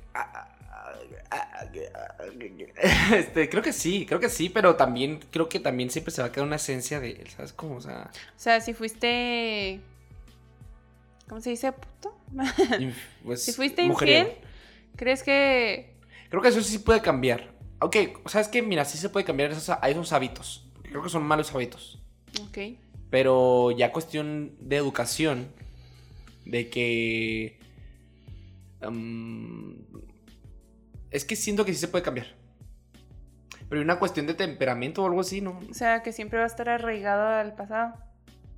Este, 3.12 3.48
creo 3.48 3.62
que 3.62 3.72
sí, 3.72 4.06
creo 4.06 4.20
que 4.20 4.28
sí, 4.28 4.48
pero 4.48 4.76
también 4.76 5.20
creo 5.30 5.48
que 5.48 5.60
también 5.60 5.90
siempre 5.90 6.12
se 6.12 6.22
va 6.22 6.28
a 6.28 6.32
quedar 6.32 6.46
una 6.46 6.56
esencia 6.56 7.00
de 7.00 7.10
él, 7.10 7.28
¿sabes 7.28 7.52
cómo? 7.52 7.76
O 7.76 7.80
sea, 7.80 8.10
O 8.12 8.38
sea, 8.38 8.60
si 8.60 8.72
fuiste. 8.72 9.80
¿Cómo 11.28 11.40
se 11.40 11.50
dice? 11.50 11.72
¿Puto? 11.72 12.16
pues, 13.24 13.42
si 13.42 13.52
fuiste 13.52 13.82
infiel, 13.82 14.32
¿crees 14.96 15.22
que.? 15.22 15.93
Creo 16.28 16.42
que 16.42 16.48
eso 16.48 16.62
sí 16.62 16.78
puede 16.78 17.00
cambiar. 17.00 17.54
Ok, 17.80 17.96
¿sabes 18.26 18.48
qué? 18.48 18.62
Mira, 18.62 18.84
sí 18.84 18.98
se 18.98 19.08
puede 19.08 19.24
cambiar 19.24 19.50
esos, 19.50 19.68
a 19.70 19.88
esos 19.88 20.12
hábitos. 20.12 20.70
Creo 20.82 21.02
que 21.02 21.08
son 21.08 21.22
malos 21.24 21.54
hábitos. 21.54 22.02
Ok. 22.48 22.58
Pero 23.10 23.70
ya 23.72 23.92
cuestión 23.92 24.56
de 24.60 24.76
educación, 24.76 25.48
de 26.44 26.68
que... 26.70 27.58
mm, 28.88 29.72
es 31.10 31.24
que 31.24 31.36
siento 31.36 31.64
que 31.64 31.72
sí 31.72 31.78
se 31.78 31.88
puede 31.88 32.02
cambiar. 32.02 32.26
Pero 33.68 33.80
hay 33.80 33.84
una 33.84 33.98
cuestión 33.98 34.26
de 34.26 34.34
temperamento 34.34 35.02
o 35.02 35.06
algo 35.06 35.20
así, 35.20 35.40
¿no? 35.40 35.60
O 35.70 35.74
sea, 35.74 36.02
que 36.02 36.12
siempre 36.12 36.38
va 36.38 36.44
a 36.44 36.48
estar 36.48 36.68
arraigado 36.68 37.26
al 37.26 37.54
pasado. 37.54 37.94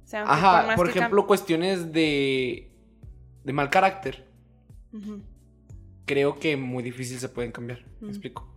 O 0.04 0.08
sea, 0.08 0.22
Ajá, 0.22 0.66
más 0.66 0.76
por 0.76 0.90
que 0.92 0.98
ejemplo, 0.98 1.26
cuestiones 1.26 1.92
de, 1.92 2.70
de 3.44 3.52
mal 3.52 3.70
carácter. 3.70 4.26
Ujú. 4.92 5.20
Creo 6.06 6.38
que 6.38 6.56
muy 6.56 6.82
difícil 6.82 7.18
se 7.18 7.28
pueden 7.28 7.52
cambiar. 7.52 7.84
¿Me 8.00 8.06
Mm. 8.06 8.10
explico? 8.10 8.48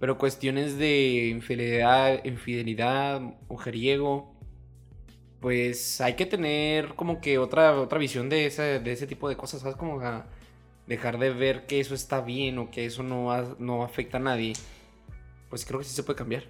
Pero 0.00 0.16
cuestiones 0.16 0.78
de 0.78 1.26
infidelidad, 1.28 2.24
infidelidad, 2.24 3.20
mujeriego, 3.48 4.32
pues 5.40 6.00
hay 6.00 6.14
que 6.14 6.26
tener 6.26 6.94
como 6.94 7.20
que 7.20 7.38
otra, 7.38 7.80
otra 7.80 7.98
visión 7.98 8.28
de 8.28 8.46
ese, 8.46 8.80
de 8.80 8.92
ese 8.92 9.06
tipo 9.06 9.28
de 9.28 9.36
cosas, 9.36 9.60
¿sabes? 9.60 9.76
Como 9.76 10.00
a 10.00 10.26
dejar 10.86 11.18
de 11.18 11.30
ver 11.30 11.66
que 11.66 11.80
eso 11.80 11.94
está 11.94 12.20
bien 12.20 12.58
o 12.58 12.70
que 12.70 12.86
eso 12.86 13.02
no, 13.02 13.56
no 13.58 13.82
afecta 13.84 14.16
a 14.18 14.20
nadie. 14.20 14.54
Pues 15.50 15.64
creo 15.64 15.78
que 15.80 15.84
sí 15.84 15.94
se 15.94 16.02
puede 16.02 16.16
cambiar. 16.16 16.44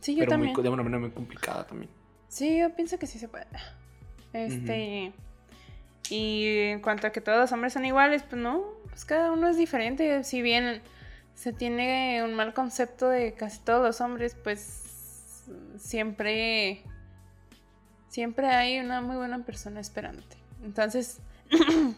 Sí, 0.00 0.14
yo 0.14 0.20
pero 0.20 0.30
también. 0.30 0.54
de 0.54 0.68
una 0.68 0.82
manera 0.82 1.00
muy 1.00 1.10
complicada 1.10 1.66
también. 1.66 1.90
Sí, 2.28 2.58
yo 2.58 2.74
pienso 2.74 2.98
que 2.98 3.06
sí 3.06 3.18
se 3.18 3.28
puede. 3.28 3.46
Este. 4.32 5.12
Y 6.10 6.46
en 6.70 6.80
cuanto 6.80 7.06
a 7.06 7.10
que 7.10 7.20
todos 7.20 7.38
los 7.38 7.52
hombres 7.52 7.72
son 7.72 7.84
iguales, 7.84 8.22
pues 8.22 8.40
no, 8.40 8.64
pues 8.88 9.04
cada 9.04 9.32
uno 9.32 9.48
es 9.48 9.56
diferente. 9.56 10.24
Si 10.24 10.42
bien 10.42 10.82
se 11.34 11.52
tiene 11.52 12.22
un 12.24 12.34
mal 12.34 12.54
concepto 12.54 13.08
de 13.08 13.34
casi 13.34 13.60
todos 13.60 13.82
los 13.82 14.00
hombres, 14.00 14.36
pues 14.42 15.44
siempre. 15.78 16.82
Siempre 18.08 18.48
hay 18.48 18.78
una 18.78 19.00
muy 19.00 19.16
buena 19.16 19.42
persona 19.44 19.80
esperándote. 19.80 20.36
Entonces, 20.62 21.20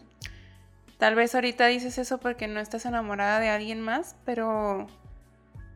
tal 0.97 1.15
vez 1.15 1.35
ahorita 1.35 1.65
dices 1.65 1.97
eso 1.97 2.19
porque 2.19 2.47
no 2.47 2.61
estás 2.61 2.85
enamorada 2.85 3.41
de 3.41 3.49
alguien 3.49 3.81
más, 3.81 4.15
pero 4.23 4.87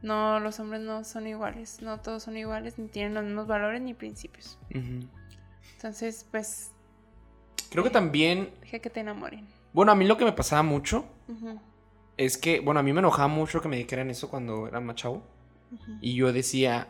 no, 0.01 0.39
los 0.39 0.59
hombres 0.61 0.81
no 0.81 1.03
son 1.03 1.27
iguales. 1.27 1.81
No 1.81 1.99
todos 1.99 2.23
son 2.23 2.37
iguales, 2.37 2.79
ni 2.79 2.87
tienen 2.87 3.13
los 3.13 3.25
mismos 3.25 3.47
valores 3.47 3.81
ni 3.81 3.93
principios. 3.93 4.57
Entonces, 4.69 6.25
pues, 6.31 6.71
Creo 7.69 7.83
que 7.83 7.89
también, 7.89 8.49
deja 8.61 8.79
que 8.79 8.89
te 8.89 8.99
enamoren. 8.99 9.47
bueno, 9.73 9.91
a 9.91 9.95
mí 9.95 10.05
lo 10.05 10.17
que 10.17 10.25
me 10.25 10.31
pasaba 10.31 10.63
mucho 10.63 11.05
es 12.17 12.37
que, 12.37 12.59
bueno, 12.59 12.79
a 12.79 12.83
mí 12.83 12.91
me 12.93 12.99
enojaba 12.99 13.27
mucho 13.27 13.61
que 13.61 13.69
me 13.69 13.77
dijeran 13.77 14.09
eso 14.09 14.29
cuando 14.29 14.67
era 14.67 14.79
más 14.79 14.95
chavo. 14.95 15.23
Y 16.01 16.15
yo 16.15 16.33
decía, 16.33 16.87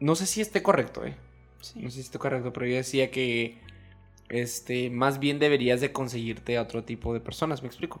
no 0.00 0.16
sé 0.16 0.26
si 0.26 0.40
esté 0.40 0.62
correcto, 0.62 1.04
¿eh? 1.04 1.16
sí. 1.60 1.80
No 1.80 1.90
sé 1.90 1.96
si 1.96 2.00
esté 2.02 2.18
correcto, 2.18 2.52
pero 2.52 2.66
yo 2.66 2.74
decía 2.74 3.10
que, 3.10 3.60
este, 4.28 4.90
más 4.90 5.18
bien 5.20 5.38
deberías 5.38 5.80
de 5.80 5.92
conseguirte 5.92 6.56
a 6.58 6.62
otro 6.62 6.84
tipo 6.84 7.14
de 7.14 7.20
personas, 7.20 7.62
¿me 7.62 7.68
explico? 7.68 8.00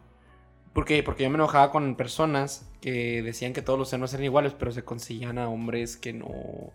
¿Por 0.72 0.84
qué? 0.84 1.02
Porque 1.02 1.22
yo 1.22 1.30
me 1.30 1.36
enojaba 1.36 1.72
con 1.72 1.96
personas 1.96 2.68
que 2.80 3.22
decían 3.22 3.52
que 3.52 3.62
todos 3.62 3.78
los 3.78 3.88
senos 3.88 4.12
eran 4.12 4.24
iguales, 4.24 4.54
pero 4.58 4.70
se 4.72 4.84
conseguían 4.84 5.38
a 5.38 5.48
hombres 5.48 5.96
que 5.96 6.12
no... 6.12 6.72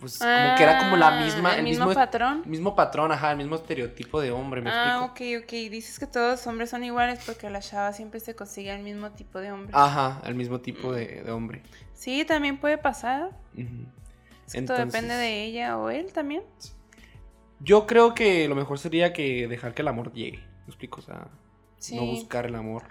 Pues 0.00 0.18
como 0.18 0.30
que 0.56 0.62
era 0.62 0.78
como 0.78 0.96
la 0.96 1.08
Ah, 1.18 1.24
misma... 1.24 1.56
El 1.56 1.64
mismo, 1.64 1.92
patrón. 1.92 2.42
mismo 2.46 2.76
patrón, 2.76 3.10
ajá, 3.10 3.32
el 3.32 3.36
mismo 3.38 3.56
estereotipo 3.56 4.20
de 4.20 4.30
hombre, 4.30 4.60
¿me 4.62 4.70
Ah, 4.70 5.06
explico? 5.08 5.38
ok, 5.40 5.44
ok. 5.44 5.52
Dices 5.72 5.98
que 5.98 6.06
todos 6.06 6.30
los 6.38 6.46
hombres 6.46 6.70
son 6.70 6.84
iguales 6.84 7.18
porque 7.26 7.50
la 7.50 7.60
chava 7.60 7.92
siempre 7.92 8.20
se 8.20 8.36
consigue 8.36 8.72
el 8.72 8.82
mismo 8.82 9.10
tipo 9.10 9.40
de 9.40 9.50
hombre. 9.50 9.72
Ajá, 9.76 10.20
el 10.24 10.36
mismo 10.36 10.60
tipo 10.60 10.92
de, 10.92 11.22
de 11.24 11.30
hombre. 11.32 11.62
Sí, 11.94 12.24
también 12.24 12.58
puede 12.58 12.78
pasar. 12.78 13.30
Ujú. 13.54 13.86
Es 14.46 14.52
que 14.52 14.62
todo 14.62 14.76
depende 14.76 14.98
Entonces- 14.98 15.18
de 15.18 15.42
ella 15.44 15.76
o 15.78 15.90
él 15.90 16.12
también. 16.12 16.42
Yo 17.60 17.86
creo 17.88 18.14
que 18.14 18.46
lo 18.48 18.54
mejor 18.54 18.78
sería 18.78 19.12
que 19.12 19.48
dejar 19.48 19.74
que 19.74 19.82
el 19.82 19.88
amor 19.88 20.12
llegue. 20.12 20.38
¿Me 20.38 20.66
explico? 20.68 21.00
O 21.00 21.02
sea, 21.02 21.26
Sí. 21.78 21.96
no 21.96 22.06
buscar 22.06 22.46
el 22.46 22.54
amor. 22.54 22.84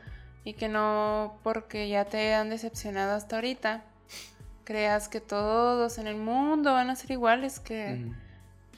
Y 0.43 0.53
que 0.53 0.67
no 0.67 1.39
porque 1.43 1.87
ya 1.89 2.05
te 2.05 2.33
han 2.33 2.49
decepcionado 2.49 3.15
hasta 3.15 3.37
ahorita, 3.37 3.85
creas 4.67 5.07
que 5.07 5.21
todos 5.21 5.97
en 5.97 6.07
el 6.07 6.17
mundo 6.17 6.73
van 6.73 6.89
a 6.89 6.95
ser 6.97 7.11
iguales, 7.11 7.61
que 7.61 8.11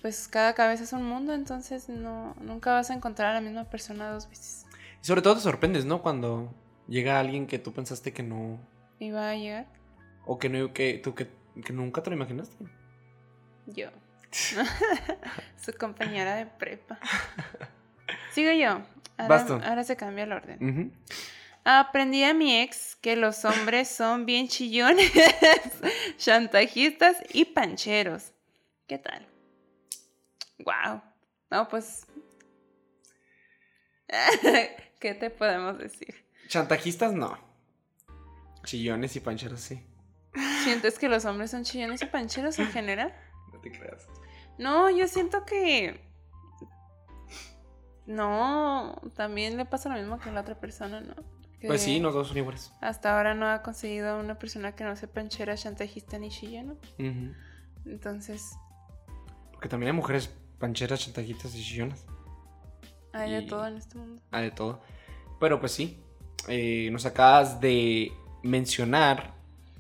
pues 0.04 0.28
cada 0.28 0.54
cabeza 0.54 0.84
es 0.84 0.94
un 0.94 1.04
mundo, 1.04 1.34
entonces 1.34 1.90
no, 1.90 2.36
nunca 2.40 2.74
vas 2.74 2.92
a 2.92 2.94
encontrar 2.94 3.32
a 3.32 3.34
la 3.34 3.42
misma 3.42 3.64
persona 3.64 4.12
dos 4.12 4.30
veces. 4.30 4.68
Y 5.02 5.08
sobre 5.08 5.24
todo 5.24 5.34
te 5.34 5.42
sorprendes, 5.42 5.86
¿no? 5.86 6.04
Cuando 6.04 6.54
llega 6.88 7.20
alguien 7.20 7.48
que 7.48 7.58
tú 7.58 7.74
pensaste 7.74 8.14
que 8.14 8.22
no. 8.22 8.60
Va 9.02 9.32
a 9.32 9.36
llegar 9.36 9.66
O 10.28 10.38
que 10.38 10.48
no, 10.48 10.74
que 10.74 11.02
tú 11.04 11.16
que, 11.16 11.28
que 11.66 11.74
nunca 11.74 12.04
te 12.04 12.12
lo 12.12 12.18
imaginaste. 12.18 12.66
yo, 13.66 13.90
su 15.60 15.74
compañera 15.74 16.36
de 16.36 16.46
prepa. 16.46 17.00
Sigo 18.32 18.52
yo. 18.52 18.84
Ahora, 19.18 19.68
ahora 19.68 19.84
se 19.84 19.96
cambia 19.96 20.26
el 20.26 20.34
orden. 20.34 20.70
Ujú. 20.70 20.92
Aprendí 21.64 22.24
a 22.24 22.34
mi 22.34 22.62
ex 22.62 22.96
que 22.96 23.16
los 23.16 23.46
hombres 23.46 23.90
son 23.90 24.26
bien 24.26 24.48
chillones, 24.48 25.12
chantajistas 26.18 27.18
y 27.34 27.46
pancheros. 27.46 28.32
¿Qué 28.88 28.98
tal? 28.98 29.28
Wow. 30.60 31.02
No, 31.52 31.68
pues. 31.68 32.06
¿Qué 35.00 35.14
te 35.14 35.30
podemos 35.30 35.78
decir? 35.78 36.16
Chantajistas 36.48 37.14
no. 37.14 37.38
Chillones 38.64 39.16
y 39.16 39.20
pancheros 39.20 39.62
sí. 39.62 39.82
¿Sientes 40.64 41.00
que 41.00 41.10
los 41.10 41.26
hombres 41.26 41.52
son 41.52 41.64
chillones 41.64 42.02
y 42.02 42.06
pancheros 42.06 42.60
en 42.60 42.68
general? 42.68 43.16
No 43.52 43.60
te 43.60 43.72
creas. 43.72 44.08
No, 44.58 44.90
yo 44.90 45.08
siento 45.08 45.46
que. 45.46 46.02
No, 48.06 49.00
también 49.16 49.56
le 49.56 49.66
pasa 49.66 49.90
lo 49.90 49.96
mismo 49.96 50.20
que 50.20 50.30
a 50.30 50.32
la 50.32 50.42
otra 50.42 50.60
persona, 50.60 51.00
¿no? 51.00 51.16
Pues 51.68 51.82
sí, 51.82 52.00
los 52.00 52.14
dos 52.14 52.28
son 52.30 52.38
iguales. 52.38 52.72
Hasta 52.82 53.16
ahora 53.18 53.34
no 53.34 53.48
ha 53.48 53.62
conseguido 53.62 54.18
una 54.20 54.40
persona 54.40 54.76
que 54.76 54.84
no 54.86 54.96
sea 54.96 55.10
panchera, 55.10 55.56
chantajista 55.56 56.18
ni 56.18 56.30
chillona. 56.30 56.76
Entonces, 57.86 58.54
Porque 59.52 59.68
también 59.70 59.92
hay 59.92 59.96
mujeres 59.96 60.34
pancheras, 60.58 61.00
chantajistas 61.02 61.56
y 61.56 61.64
chillonas. 61.64 62.06
hay 63.14 63.32
de 63.32 63.42
todo 63.44 63.68
en 63.68 63.78
este 63.78 63.98
mundo. 63.98 64.22
Hay 64.32 64.44
de 64.46 64.52
todo. 64.52 64.82
Pero 65.40 65.60
pues 65.60 65.72
sí. 65.74 66.02
eh, 66.48 66.90
nos 66.92 67.06
acabas 67.06 67.60
de 67.60 68.12
mencionar 68.44 69.34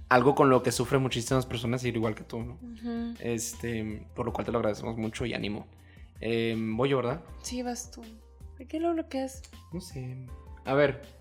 algo 0.09 0.33
con 0.35 0.49
lo 0.49 0.63
que 0.63 0.71
sufren 0.71 1.01
muchísimas 1.01 1.45
personas, 1.45 1.83
igual 1.85 2.15
que 2.15 2.23
tú, 2.23 2.39
¿no? 2.41 2.57
Este, 3.19 4.07
por 4.15 4.25
lo 4.25 4.33
cual 4.33 4.45
te 4.45 4.51
lo 4.51 4.57
agradecemos 4.57 4.97
mucho 4.97 5.25
y 5.25 5.33
ánimo. 5.33 5.67
Eh, 6.19 6.55
voy 6.57 6.89
yo, 6.89 6.97
¿verdad? 6.97 7.21
Sí, 7.43 7.61
vas 7.61 7.91
tú. 7.91 8.01
¿Por 8.57 8.67
qué 8.67 8.79
lo 8.79 8.91
bloqueas? 8.93 9.41
No 9.71 9.79
sé. 9.79 10.27
A 10.65 10.73
ver. 10.73 11.18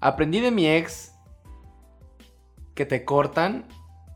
Aprendí 0.00 0.40
de 0.40 0.50
mi 0.50 0.68
ex 0.68 1.12
que 2.74 2.86
te 2.86 3.04
cortan, 3.04 3.66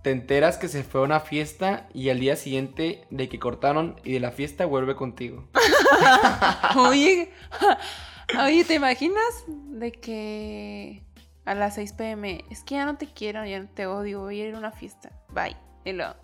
te 0.02 0.10
enteras 0.10 0.56
que 0.58 0.68
se 0.68 0.82
fue 0.82 1.00
a 1.00 1.04
una 1.04 1.20
fiesta 1.20 1.88
y 1.92 2.10
al 2.10 2.20
día 2.20 2.36
siguiente 2.36 3.06
de 3.10 3.28
que 3.28 3.38
cortaron 3.38 3.96
y 4.04 4.12
de 4.12 4.20
la 4.20 4.30
fiesta 4.30 4.66
vuelve 4.66 4.94
contigo. 4.94 5.48
Oye, 6.76 7.32
oye, 8.44 8.64
¿te 8.64 8.74
imaginas 8.74 9.44
de 9.46 9.92
que 9.92 11.02
a 11.44 11.54
las 11.54 11.74
6 11.74 11.92
pm 11.94 12.44
es 12.50 12.62
que 12.62 12.76
ya 12.76 12.84
no 12.84 12.96
te 12.96 13.06
quiero, 13.06 13.44
ya 13.44 13.60
no 13.60 13.68
te 13.68 13.86
odio, 13.86 14.20
voy 14.20 14.40
a 14.40 14.48
ir 14.48 14.54
a 14.54 14.58
una 14.58 14.72
fiesta? 14.72 15.10
Bye. 15.34 15.56
Y 15.84 15.92
lo 15.92 16.14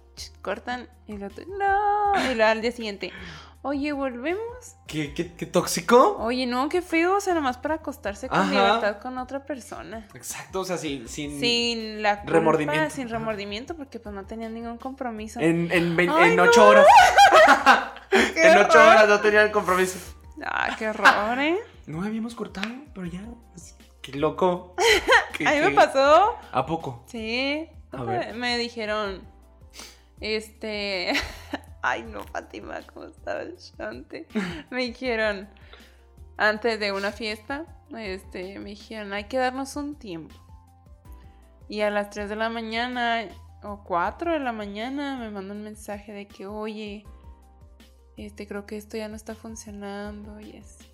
cortan 0.43 0.89
y 1.07 1.17
lo 1.19 1.29
no. 1.29 2.31
Y 2.31 2.35
luego 2.35 2.51
al 2.51 2.63
día 2.63 2.73
siguiente, 2.73 3.13
oye, 3.63 3.93
volvemos. 3.93 4.77
¿Qué, 4.87 5.13
qué, 5.15 5.35
qué 5.35 5.47
tóxico? 5.47 6.17
Oye, 6.19 6.47
no, 6.47 6.69
qué 6.69 6.83
feo, 6.83 7.17
o 7.17 7.21
sea, 7.21 7.35
nomás 7.35 7.59
para 7.59 7.77
acostarse 7.77 8.29
con 8.29 8.39
Ajá. 8.39 8.51
libertad 8.51 8.99
con 9.01 9.19
otra 9.19 9.45
persona. 9.45 10.07
Exacto, 10.15 10.61
o 10.61 10.65
sea, 10.65 10.77
sin... 10.79 11.09
sin, 11.09 11.41
Sin 11.41 12.03
la 12.03 12.21
culpa, 12.21 12.33
Remordimiento. 12.39 12.95
sin 12.95 13.09
remordimiento, 13.09 13.77
porque 13.77 13.99
pues 14.01 14.15
no 14.15 14.25
tenían 14.25 14.55
ningún 14.55 14.79
compromiso. 14.79 15.41
En, 15.41 15.71
en, 15.73 15.97
vein- 15.97 16.11
Ay, 16.15 16.31
en 16.31 16.37
no. 16.37 16.45
ocho 16.45 16.67
horas. 16.69 16.87
¡Qué 18.11 18.49
en 18.49 18.59
ocho 18.59 18.79
horror! 18.79 18.89
horas 18.89 19.09
no 19.09 19.21
tenían 19.21 19.51
compromiso. 19.51 19.99
Ah, 20.45 20.75
qué 20.79 20.89
horror, 20.89 21.39
¿eh? 21.41 21.59
No 21.87 22.03
habíamos 22.05 22.35
cortado, 22.35 22.69
pero 22.95 23.07
ya. 23.07 23.23
pues, 23.53 23.75
qué 24.03 24.13
loco. 24.13 24.75
Qué- 25.37 25.47
A 25.47 25.53
mí 25.53 25.61
me 25.61 25.71
pasó. 25.73 26.37
¿A 26.53 26.65
poco? 26.67 27.05
Sí. 27.09 27.69
A 27.93 28.03
ver. 28.05 28.35
Me 28.35 28.57
dijeron, 28.59 29.23
este... 30.21 31.13
Ay, 31.89 32.03
no, 32.03 32.25
Fátima, 32.25 32.81
¿cómo 32.93 33.07
estaba 33.07 33.43
el 33.43 33.57
chante? 33.57 34.27
Me 34.71 34.83
dijeron, 34.83 35.49
antes 36.37 36.81
de 36.81 36.91
una 36.91 37.13
fiesta, 37.13 37.65
este, 37.97 38.59
me 38.59 38.71
dijeron, 38.71 39.13
hay 39.13 39.25
que 39.25 39.37
darnos 39.39 39.77
un 39.77 39.95
tiempo. 39.95 40.35
Y 41.69 41.83
a 41.83 41.91
las 41.91 42.11
3 42.11 42.29
de 42.29 42.35
la 42.35 42.49
mañana 42.49 43.29
o 43.63 43.85
4 43.85 44.33
de 44.33 44.41
la 44.41 44.51
mañana 44.51 45.17
me 45.17 45.31
mandó 45.31 45.55
un 45.55 45.63
mensaje 45.63 46.13
de 46.13 46.27
que, 46.27 46.49
oye, 46.49 47.05
este, 48.17 48.49
creo 48.49 48.67
que 48.67 48.77
esto 48.77 48.97
ya 48.97 49.07
no 49.07 49.15
está 49.15 49.37
funcionando 49.37 50.41
y 50.41 50.57
así. 50.57 50.91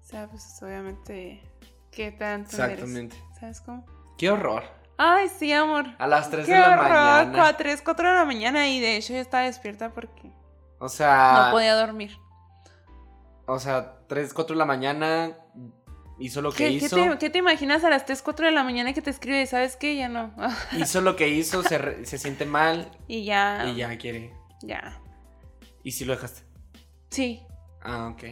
O 0.00 0.04
sea, 0.06 0.28
pues 0.28 0.62
obviamente, 0.62 1.42
¿qué 1.90 2.10
tanto 2.10 2.52
Exactamente. 2.52 3.22
¿Sabes 3.38 3.60
cómo? 3.60 3.84
Qué 4.16 4.30
horror. 4.30 4.62
Ay, 4.98 5.28
sí, 5.28 5.52
amor. 5.52 5.86
A 5.98 6.06
las 6.08 6.28
3 6.30 6.44
Qué 6.46 6.52
de 6.52 6.58
la 6.58 6.72
horror, 6.72 6.88
mañana. 6.90 7.46
A 7.48 7.56
3, 7.56 7.82
4 7.82 8.08
de 8.08 8.14
la 8.14 8.24
mañana 8.24 8.68
y 8.68 8.80
de 8.80 8.96
hecho 8.96 9.12
yo 9.12 9.20
estaba 9.20 9.44
despierta 9.44 9.90
porque 9.94 10.32
O 10.80 10.88
sea. 10.88 11.44
no 11.46 11.52
podía 11.52 11.74
dormir. 11.76 12.16
O 13.46 13.58
sea, 13.58 13.98
3, 14.08 14.34
4 14.34 14.54
de 14.54 14.58
la 14.58 14.64
mañana 14.66 15.36
hizo 16.18 16.42
lo 16.42 16.50
que 16.50 16.56
¿Qué, 16.64 16.78
qué 16.80 16.84
hizo. 16.86 16.96
te, 16.96 17.18
qué 17.18 17.30
te 17.30 17.38
imaginas 17.38 17.84
a 17.84 17.90
las 17.90 18.04
3, 18.06 18.20
4 18.22 18.46
de 18.46 18.52
la 18.52 18.64
mañana 18.64 18.92
que 18.92 19.00
te 19.00 19.10
escribe? 19.10 19.46
¿Sabes 19.46 19.76
qué? 19.76 19.96
Ya 19.96 20.08
no. 20.08 20.34
Hizo 20.76 21.00
lo 21.02 21.14
que 21.16 21.28
hizo, 21.28 21.62
se, 21.62 21.78
re- 21.78 22.04
se 22.04 22.18
siente 22.18 22.44
mal 22.44 22.90
y 23.06 23.24
ya. 23.24 23.66
y 23.68 23.76
ya 23.76 23.96
quiere. 23.98 24.34
Ya. 24.62 25.00
¿Y 25.84 25.92
si 25.92 26.04
lo 26.04 26.12
dejaste? 26.14 26.42
Sí. 27.10 27.42
Ah, 27.82 28.08
ok. 28.12 28.24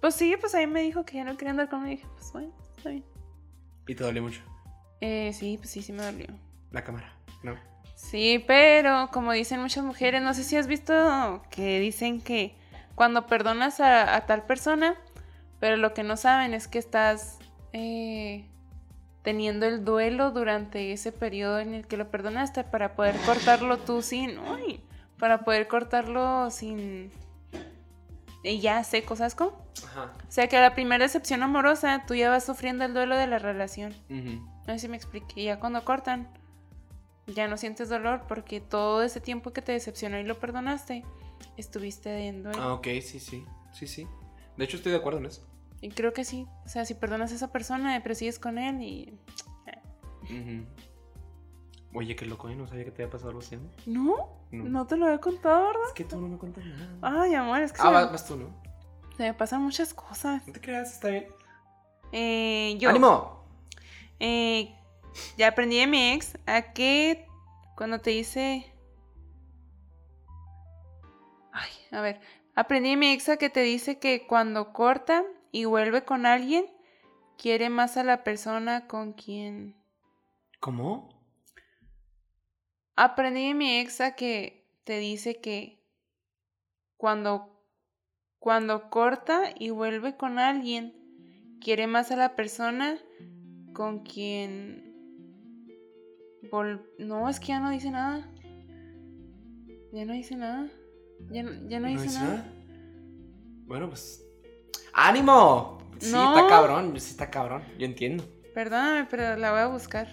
Pues 0.00 0.14
sí, 0.14 0.36
pues 0.40 0.54
ahí 0.54 0.66
me 0.68 0.80
dijo 0.82 1.04
que 1.04 1.16
ya 1.16 1.24
no 1.24 1.36
quería 1.36 1.50
andar 1.50 1.68
conmigo. 1.68 1.92
Y 1.92 1.96
dije, 1.96 2.08
pues 2.14 2.32
bueno, 2.32 2.52
está 2.76 2.90
bien. 2.90 3.04
Y 3.88 3.94
te 3.96 4.04
dolió 4.04 4.22
mucho. 4.22 4.40
Eh, 5.06 5.34
sí, 5.34 5.58
pues 5.58 5.68
sí, 5.68 5.82
sí 5.82 5.92
me 5.92 6.02
dolió. 6.02 6.28
La 6.70 6.82
cámara. 6.82 7.12
No. 7.42 7.54
Sí, 7.94 8.42
pero 8.46 9.10
como 9.12 9.32
dicen 9.32 9.60
muchas 9.60 9.84
mujeres, 9.84 10.22
no 10.22 10.32
sé 10.32 10.44
si 10.44 10.56
has 10.56 10.66
visto 10.66 11.42
que 11.50 11.78
dicen 11.78 12.22
que 12.22 12.54
cuando 12.94 13.26
perdonas 13.26 13.80
a, 13.80 14.16
a 14.16 14.24
tal 14.24 14.44
persona, 14.46 14.94
pero 15.60 15.76
lo 15.76 15.92
que 15.92 16.04
no 16.04 16.16
saben 16.16 16.54
es 16.54 16.68
que 16.68 16.78
estás 16.78 17.38
eh, 17.74 18.46
teniendo 19.20 19.66
el 19.66 19.84
duelo 19.84 20.30
durante 20.30 20.92
ese 20.92 21.12
periodo 21.12 21.58
en 21.58 21.74
el 21.74 21.86
que 21.86 21.98
lo 21.98 22.10
perdonaste 22.10 22.64
para 22.64 22.94
poder 22.94 23.16
cortarlo 23.26 23.76
tú 23.76 24.00
sin, 24.00 24.38
uy, 24.38 24.80
para 25.18 25.44
poder 25.44 25.68
cortarlo 25.68 26.50
sin, 26.50 27.12
y 28.42 28.60
ya 28.60 28.82
seco, 28.84 29.16
¿sabes 29.16 29.34
cómo? 29.34 29.66
Ajá. 29.86 30.12
O 30.26 30.32
sea 30.32 30.48
que 30.48 30.56
a 30.56 30.62
la 30.62 30.74
primera 30.74 31.04
decepción 31.04 31.42
amorosa 31.42 32.04
tú 32.06 32.14
ya 32.14 32.30
vas 32.30 32.44
sufriendo 32.44 32.86
el 32.86 32.94
duelo 32.94 33.16
de 33.18 33.26
la 33.26 33.38
relación. 33.38 33.94
No 34.66 34.74
sé 34.74 34.80
si 34.80 34.88
me 34.88 34.96
expliqué. 34.96 35.40
Y 35.42 35.44
ya 35.44 35.60
cuando 35.60 35.84
cortan, 35.84 36.28
ya 37.26 37.48
no 37.48 37.56
sientes 37.56 37.88
dolor 37.88 38.22
porque 38.28 38.60
todo 38.60 39.02
ese 39.02 39.20
tiempo 39.20 39.52
que 39.52 39.62
te 39.62 39.72
decepcionó 39.72 40.18
y 40.18 40.24
lo 40.24 40.38
perdonaste, 40.38 41.04
estuviste 41.56 42.26
en 42.28 42.42
duelo. 42.42 42.62
Ah, 42.62 42.72
ok, 42.74 42.86
sí, 43.02 43.20
sí. 43.20 43.44
Sí, 43.72 43.86
sí. 43.86 44.06
De 44.56 44.64
hecho, 44.64 44.76
estoy 44.76 44.92
de 44.92 44.98
acuerdo 44.98 45.18
en 45.18 45.26
eso. 45.26 45.46
Y 45.80 45.90
creo 45.90 46.12
que 46.12 46.24
sí. 46.24 46.46
O 46.64 46.68
sea, 46.68 46.84
si 46.84 46.94
perdonas 46.94 47.32
a 47.32 47.34
esa 47.34 47.52
persona, 47.52 48.00
pero 48.02 48.14
sigues 48.14 48.38
con 48.38 48.58
él 48.58 48.80
y. 48.80 49.18
Ujú. 50.24 50.64
Oye, 51.92 52.16
qué 52.16 52.24
loco, 52.26 52.48
¿eh? 52.48 52.56
No 52.56 52.66
sabía 52.66 52.84
que 52.84 52.90
te 52.90 53.02
había 53.02 53.12
pasado 53.12 53.28
algo 53.30 53.40
así. 53.40 53.56
¿no? 53.86 54.28
¿No? 54.50 54.64
No. 54.64 54.86
Te 54.86 54.96
lo 54.96 55.12
he 55.12 55.20
contado, 55.20 55.66
¿verdad? 55.66 55.82
Es 55.88 55.92
que 55.92 56.04
tú 56.04 56.20
no 56.20 56.28
me 56.28 56.38
cuentas 56.38 56.64
nada. 56.64 57.22
Ay, 57.22 57.34
amor, 57.34 57.60
es 57.60 57.72
que 57.72 57.80
Ah, 57.82 57.90
vas, 57.90 58.06
me, 58.06 58.12
vas 58.12 58.26
tú, 58.26 58.36
¿no? 58.36 58.48
se 59.16 59.22
me 59.24 59.34
pasan 59.34 59.62
muchas 59.62 59.94
cosas. 59.94 60.46
No 60.46 60.52
te 60.52 60.60
creas, 60.60 60.94
está 60.94 61.08
bien. 61.08 61.26
Eh, 62.12 62.76
yo. 62.78 62.88
¡Ánimo! 62.90 63.43
Eh, 64.20 64.74
ya 65.36 65.48
aprendí 65.48 65.78
de 65.78 65.86
mi 65.86 66.12
ex 66.12 66.38
a 66.46 66.72
que 66.72 67.26
cuando 67.76 68.00
te 68.00 68.10
dice. 68.10 68.72
Ay, 71.52 71.70
a 71.90 72.00
ver. 72.00 72.20
Aprendí 72.54 72.90
de 72.90 72.96
mi 72.96 73.12
ex 73.12 73.28
a 73.28 73.36
que 73.36 73.50
te 73.50 73.62
dice 73.62 73.98
que 73.98 74.26
cuando 74.26 74.72
corta 74.72 75.24
y 75.50 75.64
vuelve 75.64 76.04
con 76.04 76.26
alguien, 76.26 76.66
quiere 77.36 77.68
más 77.68 77.96
a 77.96 78.04
la 78.04 78.24
persona 78.24 78.86
con 78.86 79.12
quien. 79.12 79.76
¿Cómo? 80.60 81.08
Aprendí 82.96 83.48
de 83.48 83.54
mi 83.54 83.78
ex 83.78 84.00
a 84.00 84.14
que 84.14 84.68
te 84.84 84.98
dice 84.98 85.40
que 85.40 85.84
cuando. 86.96 87.50
Cuando 88.38 88.90
corta 88.90 89.54
y 89.58 89.70
vuelve 89.70 90.18
con 90.18 90.38
alguien, 90.38 91.58
quiere 91.62 91.86
más 91.86 92.10
a 92.10 92.16
la 92.16 92.36
persona 92.36 92.98
con 93.74 94.00
quien 94.04 94.82
vol- 96.50 96.80
no 96.98 97.28
es 97.28 97.38
que 97.40 97.48
ya 97.48 97.60
no 97.60 97.70
dice 97.70 97.90
nada 97.90 98.30
ya 99.92 100.04
no 100.06 100.12
dice 100.14 100.36
nada 100.36 100.68
ya 101.30 101.42
no, 101.42 101.68
ya 101.68 101.80
no 101.80 101.88
dice 101.88 102.06
nada 102.18 102.50
Bueno, 103.66 103.88
pues. 103.88 104.24
¡Ánimo! 104.92 105.78
Sí, 105.98 106.12
No. 106.12 106.36
está 106.36 106.48
cabrón. 106.48 106.92
Sí, 107.00 107.10
está 107.10 107.30
cabrón. 107.30 107.62
Yo 107.78 107.86
entiendo. 107.86 108.24
Perdóname, 108.54 109.06
pero 109.10 109.36
la 109.36 109.50
voy 109.52 109.60
a 109.60 109.66
buscar. 109.68 110.06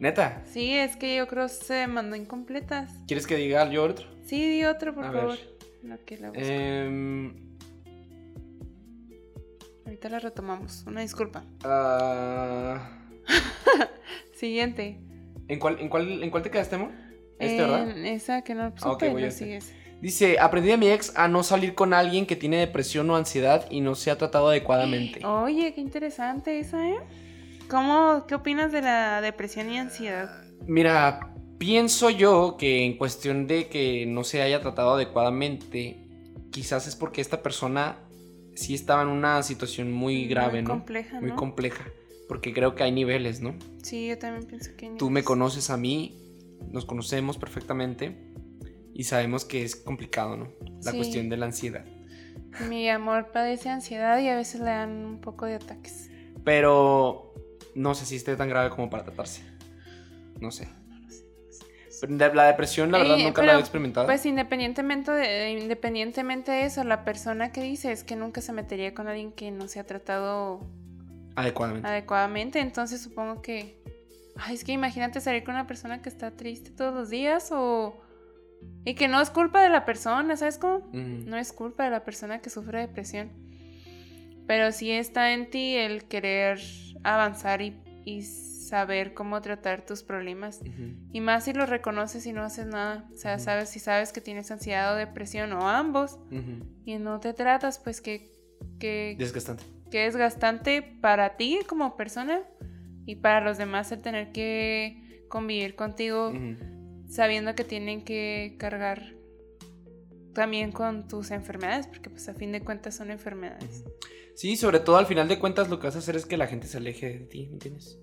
¿Neta? 0.00 0.42
Sí, 0.46 0.72
es 0.72 0.96
que 0.96 1.16
yo 1.16 1.26
creo 1.28 1.46
que 1.46 1.52
se 1.52 1.86
mandó 1.86 2.16
incompletas. 2.16 2.92
¿Quieres 3.06 3.26
que 3.26 3.36
diga 3.36 3.70
yo 3.70 3.84
otro? 3.84 4.06
Sí, 4.24 4.46
di 4.48 4.64
otro, 4.64 4.94
por 4.94 5.04
A 5.04 5.12
favor. 5.12 5.28
ver. 5.30 5.56
Lo 5.84 6.04
que 6.04 6.18
la 6.18 6.28
busco. 6.30 6.42
Em, 6.44 7.34
Ahorita 9.84 10.08
la 10.08 10.18
retomamos. 10.18 10.84
Una 10.86 11.00
disculpa. 11.02 11.44
ah, 11.64 13.05
Siguiente. 14.34 14.98
¿en, 15.48 15.58
cuál, 15.58 15.78
en, 15.80 15.88
cuál, 15.88 16.22
¿En 16.22 16.30
cuál 16.30 16.42
te 16.42 16.50
quedaste, 16.50 16.74
amor? 16.76 16.90
Este, 17.38 17.60
¿verdad? 17.62 17.96
Esa 18.06 18.42
que 18.42 18.54
no 18.54 18.62
Ah, 18.64 18.90
ok, 18.90 18.92
supe, 19.00 19.08
voy 19.10 19.24
a 19.24 19.28
este. 19.28 19.44
sigues. 19.44 19.72
Dice, 20.00 20.38
aprendí 20.38 20.68
de 20.70 20.76
mi 20.76 20.88
ex 20.90 21.16
a 21.16 21.26
no 21.28 21.42
salir 21.42 21.74
con 21.74 21.94
alguien 21.94 22.26
que 22.26 22.36
tiene 22.36 22.58
depresión 22.58 23.08
o 23.10 23.16
ansiedad 23.16 23.66
y 23.70 23.80
no 23.80 23.94
se 23.94 24.10
ha 24.10 24.18
tratado 24.18 24.48
adecuadamente. 24.48 25.20
Oye, 25.26 25.72
qué 25.74 25.80
interesante 25.80 26.58
esa, 26.58 26.86
¿eh? 26.88 26.98
¿Cómo, 27.68 28.26
qué 28.28 28.34
opinas 28.34 28.72
de 28.72 28.82
la 28.82 29.20
depresión 29.20 29.70
y 29.70 29.78
ansiedad? 29.78 30.30
Mira, 30.66 31.32
pienso 31.58 32.10
yo 32.10 32.56
que 32.58 32.84
en 32.84 32.96
cuestión 32.96 33.46
de 33.46 33.68
que 33.68 34.04
no 34.06 34.22
se 34.24 34.42
haya 34.42 34.60
tratado 34.60 34.94
adecuadamente, 34.94 35.96
quizás 36.52 36.86
es 36.86 36.94
porque 36.94 37.20
esta 37.20 37.42
persona 37.42 37.96
sí 38.54 38.74
estaba 38.74 39.02
en 39.02 39.08
una 39.08 39.42
situación 39.42 39.92
muy 39.92 40.26
grave, 40.26 40.60
Muy 40.60 40.62
¿no? 40.62 40.68
compleja, 40.70 41.20
Muy 41.20 41.30
¿no? 41.30 41.36
compleja. 41.36 41.84
Porque 42.28 42.52
creo 42.52 42.74
que 42.74 42.82
hay 42.82 42.92
niveles, 42.92 43.40
¿no? 43.40 43.54
Sí, 43.82 44.08
yo 44.08 44.18
también 44.18 44.46
pienso 44.46 44.70
que... 44.76 44.90
Tú 44.98 45.10
me 45.10 45.22
conoces 45.22 45.70
a 45.70 45.76
mí, 45.76 46.18
nos 46.70 46.84
conocemos 46.84 47.38
perfectamente 47.38 48.16
y 48.92 49.04
sabemos 49.04 49.44
que 49.44 49.62
es 49.62 49.76
complicado, 49.76 50.36
¿no? 50.36 50.48
La 50.82 50.90
Sí. 50.90 50.96
cuestión 50.96 51.28
de 51.28 51.36
la 51.36 51.46
ansiedad. 51.46 51.84
Mi 52.68 52.88
amor 52.88 53.30
padece 53.32 53.68
ansiedad 53.68 54.18
y 54.20 54.28
a 54.28 54.36
veces 54.36 54.60
le 54.60 54.66
dan 54.70 54.90
un 55.04 55.20
poco 55.20 55.46
de 55.46 55.56
ataques. 55.56 56.10
Pero 56.42 57.34
no 57.74 57.94
sé 57.94 58.06
si 58.06 58.16
esté 58.16 58.34
tan 58.36 58.48
grave 58.48 58.70
como 58.70 58.88
para 58.90 59.04
tratarse. 59.04 59.42
No 60.40 60.50
sé. 60.50 60.66
Pero 62.00 62.16
de- 62.16 62.34
La 62.34 62.46
depresión, 62.46 62.90
la 62.92 62.98
verdad, 62.98 63.18
Eh, 63.18 63.24
nunca 63.24 63.42
la 63.42 63.56
he 63.56 63.60
experimentado. 63.60 64.06
Pues 64.06 64.24
independientemente 64.26 65.10
de, 65.12 65.50
independientemente 65.52 66.50
de 66.52 66.64
eso, 66.66 66.82
la 66.84 67.04
persona 67.04 67.52
que 67.52 67.62
dice 67.62 67.90
es 67.92 68.04
que 68.04 68.16
nunca 68.16 68.40
se 68.40 68.52
metería 68.52 68.92
con 68.94 69.08
alguien 69.08 69.32
que 69.32 69.50
no 69.50 69.66
se 69.68 69.80
ha 69.80 69.84
tratado 69.84 70.60
Adecuadamente. 71.36 71.88
adecuadamente. 71.88 72.60
Entonces 72.60 73.00
supongo 73.00 73.42
que... 73.42 73.82
Ay, 74.36 74.54
es 74.54 74.64
que 74.64 74.72
imagínate 74.72 75.20
salir 75.20 75.44
con 75.44 75.54
una 75.54 75.66
persona 75.66 76.02
que 76.02 76.08
está 76.08 76.36
triste 76.36 76.70
todos 76.70 76.94
los 76.94 77.10
días 77.10 77.50
o... 77.52 78.02
Y 78.84 78.94
que 78.94 79.06
no 79.06 79.20
es 79.20 79.30
culpa 79.30 79.62
de 79.62 79.68
la 79.68 79.84
persona, 79.84 80.36
¿sabes 80.36 80.58
cómo? 80.58 80.88
No 80.92 81.36
es 81.36 81.52
culpa 81.52 81.84
de 81.84 81.90
la 81.90 82.04
persona 82.04 82.40
que 82.40 82.50
sufre 82.50 82.80
depresión. 82.80 83.30
Pero 84.46 84.72
sí 84.72 84.90
está 84.90 85.32
en 85.32 85.50
ti 85.50 85.76
el 85.76 86.04
querer 86.04 86.58
avanzar 87.04 87.62
y, 87.62 87.80
y 88.04 88.22
saber 88.22 89.14
cómo 89.14 89.40
tratar 89.40 89.84
tus 89.84 90.02
problemas. 90.02 90.60
Y 91.12 91.20
más 91.20 91.44
si 91.44 91.52
lo 91.52 91.66
reconoces 91.66 92.26
y 92.26 92.32
no 92.32 92.42
haces 92.42 92.66
nada. 92.66 93.08
O 93.12 93.16
sea, 93.16 93.38
sabes 93.38 93.68
si 93.70 93.78
sabes 93.78 94.12
que 94.12 94.20
tienes 94.20 94.50
ansiedad 94.50 94.94
o 94.94 94.96
depresión 94.96 95.52
o 95.52 95.68
ambos 95.68 96.18
y 96.84 96.96
no 96.98 97.20
te 97.20 97.32
tratas, 97.32 97.78
pues 97.78 98.00
que, 98.00 98.34
que, 98.78 99.16
Desgastante. 99.18 99.64
que 99.90 100.06
es 100.06 100.16
gastante 100.16 100.82
para 100.82 101.36
ti 101.36 101.60
como 101.66 101.96
persona 101.96 102.42
y 103.06 103.16
para 103.16 103.40
los 103.40 103.58
demás 103.58 103.92
el 103.92 104.02
tener 104.02 104.32
que 104.32 105.24
convivir 105.28 105.74
contigo 105.76 106.32
sabiendo 107.08 107.54
que 107.54 107.64
tienen 107.64 108.02
que 108.04 108.56
cargar 108.58 109.14
también 110.34 110.70
con 110.70 111.08
tus 111.08 111.30
enfermedades, 111.30 111.86
porque 111.86 112.10
pues 112.10 112.28
a 112.28 112.34
fin 112.34 112.52
de 112.52 112.60
cuentas 112.60 112.94
son 112.94 113.10
enfermedades. 113.10 113.84
Sí, 114.34 114.56
sobre 114.56 114.80
todo 114.80 114.98
al 114.98 115.06
final 115.06 115.28
de 115.28 115.38
cuentas 115.38 115.70
lo 115.70 115.80
que 115.80 115.86
vas 115.86 115.96
a 115.96 116.00
hacer 116.00 116.14
es 116.14 116.26
que 116.26 116.36
la 116.36 116.46
gente 116.46 116.66
se 116.66 116.76
aleje 116.76 117.20
de 117.20 117.26
ti, 117.26 117.46
¿me 117.46 117.54
entiendes? 117.54 117.98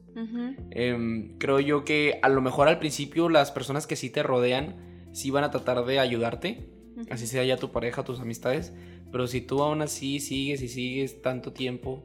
Em, 0.72 1.38
creo 1.38 1.60
yo 1.60 1.84
que 1.84 2.20
a 2.24 2.30
lo 2.30 2.42
mejor 2.42 2.68
al 2.68 2.80
principio 2.80 3.30
las 3.30 3.52
personas 3.52 3.86
que 3.86 3.96
sí 3.96 4.10
te 4.10 4.24
rodean 4.24 5.10
sí 5.14 5.30
van 5.30 5.44
a 5.44 5.52
tratar 5.52 5.86
de 5.86 6.00
ayudarte, 6.00 6.72
así 7.12 7.28
sea 7.28 7.44
ya 7.44 7.58
tu 7.58 7.72
pareja, 7.72 8.04
tus 8.04 8.20
amistades, 8.20 8.74
pero 9.14 9.28
si 9.28 9.42
tú 9.42 9.62
aún 9.62 9.84
así 9.84 10.20
sigues 10.20 10.64
y 10.64 10.68
sigues 10.68 11.22
tanto 11.22 11.54
tiempo, 11.54 12.04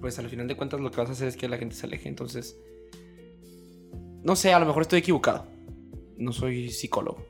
pues 0.00 0.18
al 0.18 0.30
final 0.30 0.48
de 0.48 0.56
cuentas 0.56 0.80
lo 0.80 0.90
que 0.90 0.96
vas 0.96 1.10
a 1.10 1.12
hacer 1.12 1.28
es 1.28 1.36
que 1.36 1.46
la 1.46 1.58
gente 1.58 1.76
se 1.76 1.84
aleje, 1.84 2.08
entonces, 2.08 2.56
no 4.22 4.34
sé, 4.34 4.54
a 4.54 4.58
lo 4.58 4.64
mejor 4.64 4.80
estoy 4.80 5.00
equivocado, 5.00 5.46
no 6.16 6.32
soy 6.32 6.70
psicólogo, 6.70 7.22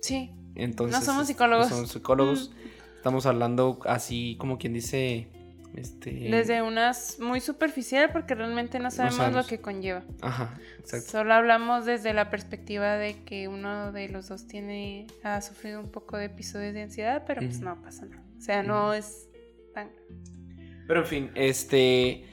Sí, 0.00 0.30
entonces... 0.54 0.98
No 0.98 1.04
somos 1.04 1.26
psicólogos. 1.26 1.66
Mm. 1.66 1.70
No 1.70 1.76
somos 1.76 1.90
psicólogos, 1.92 2.52
estamos 2.96 3.26
hablando 3.26 3.80
así 3.84 4.36
como 4.38 4.56
quien 4.56 4.72
dice, 4.72 5.28
este... 5.76 6.10
desde 6.30 6.62
unas 6.62 7.20
muy 7.20 7.42
superficial 7.42 8.12
porque 8.12 8.34
realmente 8.34 8.78
no 8.78 8.90
sabemos 8.90 9.16
sabemos. 9.16 9.44
lo 9.44 9.48
que 9.48 9.60
conlleva. 9.60 10.04
Ajá, 10.22 10.58
exacto. 10.78 11.10
Solo 11.10 11.34
hablamos 11.34 11.84
desde 11.84 12.14
la 12.14 12.30
perspectiva 12.30 12.94
de 12.94 13.24
que 13.24 13.46
uno 13.46 13.92
de 13.92 14.08
los 14.08 14.28
dos 14.28 14.46
tiene 14.46 15.06
ha 15.22 15.42
sufrido 15.42 15.80
un 15.80 15.90
poco 15.90 16.16
de 16.16 16.24
episodios 16.24 16.72
de 16.72 16.80
ansiedad, 16.84 17.24
pero 17.26 17.42
pues 17.42 17.60
no 17.60 17.82
pasa 17.82 18.06
nada. 18.06 18.23
O 18.36 18.40
sea, 18.40 18.62
no 18.62 18.92
es 18.94 19.28
tan 19.72 19.90
Pero 20.86 21.00
en 21.00 21.06
fin, 21.06 21.30
este. 21.34 22.24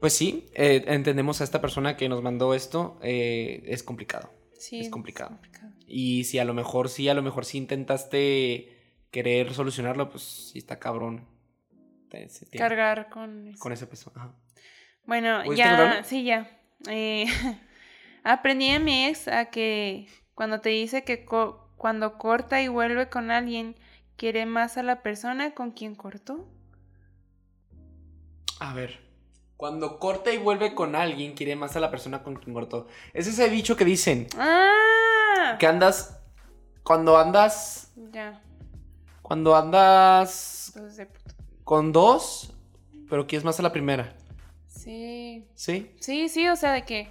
Pues 0.00 0.14
sí, 0.14 0.46
eh, 0.54 0.82
entendemos 0.88 1.40
a 1.40 1.44
esta 1.44 1.60
persona 1.60 1.96
que 1.96 2.08
nos 2.08 2.22
mandó 2.22 2.54
esto. 2.54 2.98
eh, 3.02 3.62
es 3.66 3.82
complicado. 3.84 4.32
sí, 4.58 4.80
Es 4.80 4.88
complicado. 4.88 5.30
complicado. 5.30 5.72
Y 5.86 6.24
si 6.24 6.38
a 6.40 6.44
lo 6.44 6.54
mejor 6.54 6.88
sí, 6.88 7.08
a 7.08 7.14
lo 7.14 7.22
mejor 7.22 7.44
sí 7.44 7.58
intentaste 7.58 8.76
querer 9.12 9.52
solucionarlo, 9.54 10.10
pues 10.10 10.22
sí 10.22 10.58
está 10.58 10.78
cabrón. 10.80 11.26
Cargar 12.56 13.08
con 13.08 13.48
eso. 13.48 13.58
Con 13.60 13.72
ese 13.72 13.86
peso. 13.86 14.12
Ajá. 14.14 14.34
Bueno, 15.06 15.42
¿Pudiste 15.44 15.64
ya, 15.64 16.02
sí, 16.04 16.24
ya. 16.24 16.50
Eh, 16.88 17.26
aprendí 18.24 18.70
de 18.72 18.78
mi 18.80 19.06
ex 19.06 19.28
a 19.28 19.46
que 19.46 20.06
cuando 20.34 20.60
te 20.60 20.70
dice 20.70 21.04
que 21.04 21.24
co- 21.24 21.70
cuando 21.76 22.18
corta 22.18 22.60
y 22.62 22.68
vuelve 22.68 23.08
con 23.08 23.30
alguien, 23.30 23.76
quiere 24.22 24.46
más 24.46 24.76
a 24.78 24.84
la 24.84 25.02
persona 25.02 25.52
con 25.52 25.72
quien 25.72 25.96
cortó. 25.96 26.46
A 28.60 28.72
ver. 28.72 29.00
Cuando 29.56 29.98
corta 29.98 30.30
y 30.30 30.38
vuelve 30.38 30.76
con 30.76 30.94
alguien, 30.94 31.34
quiere 31.34 31.56
más 31.56 31.74
a 31.74 31.80
la 31.80 31.90
persona 31.90 32.22
con 32.22 32.36
quien 32.36 32.54
cortó. 32.54 32.86
Es 33.14 33.26
ese 33.26 33.48
bicho 33.48 33.76
que 33.76 33.84
dicen. 33.84 34.28
¡Ah! 34.38 35.56
Que 35.58 35.66
andas. 35.66 36.20
Cuando 36.84 37.18
andas. 37.18 37.92
Ya, 38.12 38.40
Cuando 39.22 39.56
andas 39.56 40.70
pues 40.72 40.96
de 40.98 41.06
puto. 41.06 41.34
con 41.64 41.90
dos, 41.90 42.54
pero 43.10 43.26
quieres 43.26 43.44
más 43.44 43.58
a 43.58 43.64
la 43.64 43.72
primera. 43.72 44.14
Sí, 44.68 45.48
¿Sí? 45.56 45.96
sí, 45.98 46.28
sí, 46.28 46.46
o 46.48 46.54
sea, 46.54 46.70
de 46.70 46.84
que, 46.84 47.08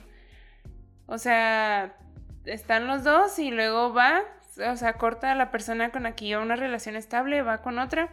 o 1.08 1.18
sea, 1.18 1.98
están 2.46 2.88
los 2.88 3.04
dos 3.04 3.38
y 3.38 3.52
luego 3.52 3.94
va, 3.94 4.24
o 4.58 4.76
sea, 4.78 4.94
corta 4.94 5.32
a 5.32 5.36
la 5.36 5.52
persona 5.52 5.92
con 5.92 6.04
la 6.04 6.16
que 6.16 6.26
lleva 6.26 6.42
una 6.42 6.56
relación 6.56 6.96
estable, 6.96 7.42
va 7.42 7.62
con 7.62 7.80
otra 7.80 8.10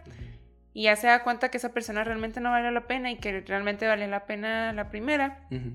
y 0.72 0.84
ya 0.84 0.96
se 0.96 1.06
da 1.08 1.22
cuenta 1.24 1.50
que 1.50 1.56
esa 1.56 1.70
persona 1.70 2.04
realmente 2.04 2.40
no 2.40 2.50
vale 2.50 2.70
la 2.70 2.86
pena 2.86 3.10
y 3.10 3.16
que 3.16 3.40
realmente 3.40 3.86
vale 3.86 4.06
la 4.06 4.26
pena 4.26 4.72
la 4.72 4.90
primera, 4.90 5.46
Ujú. 5.50 5.72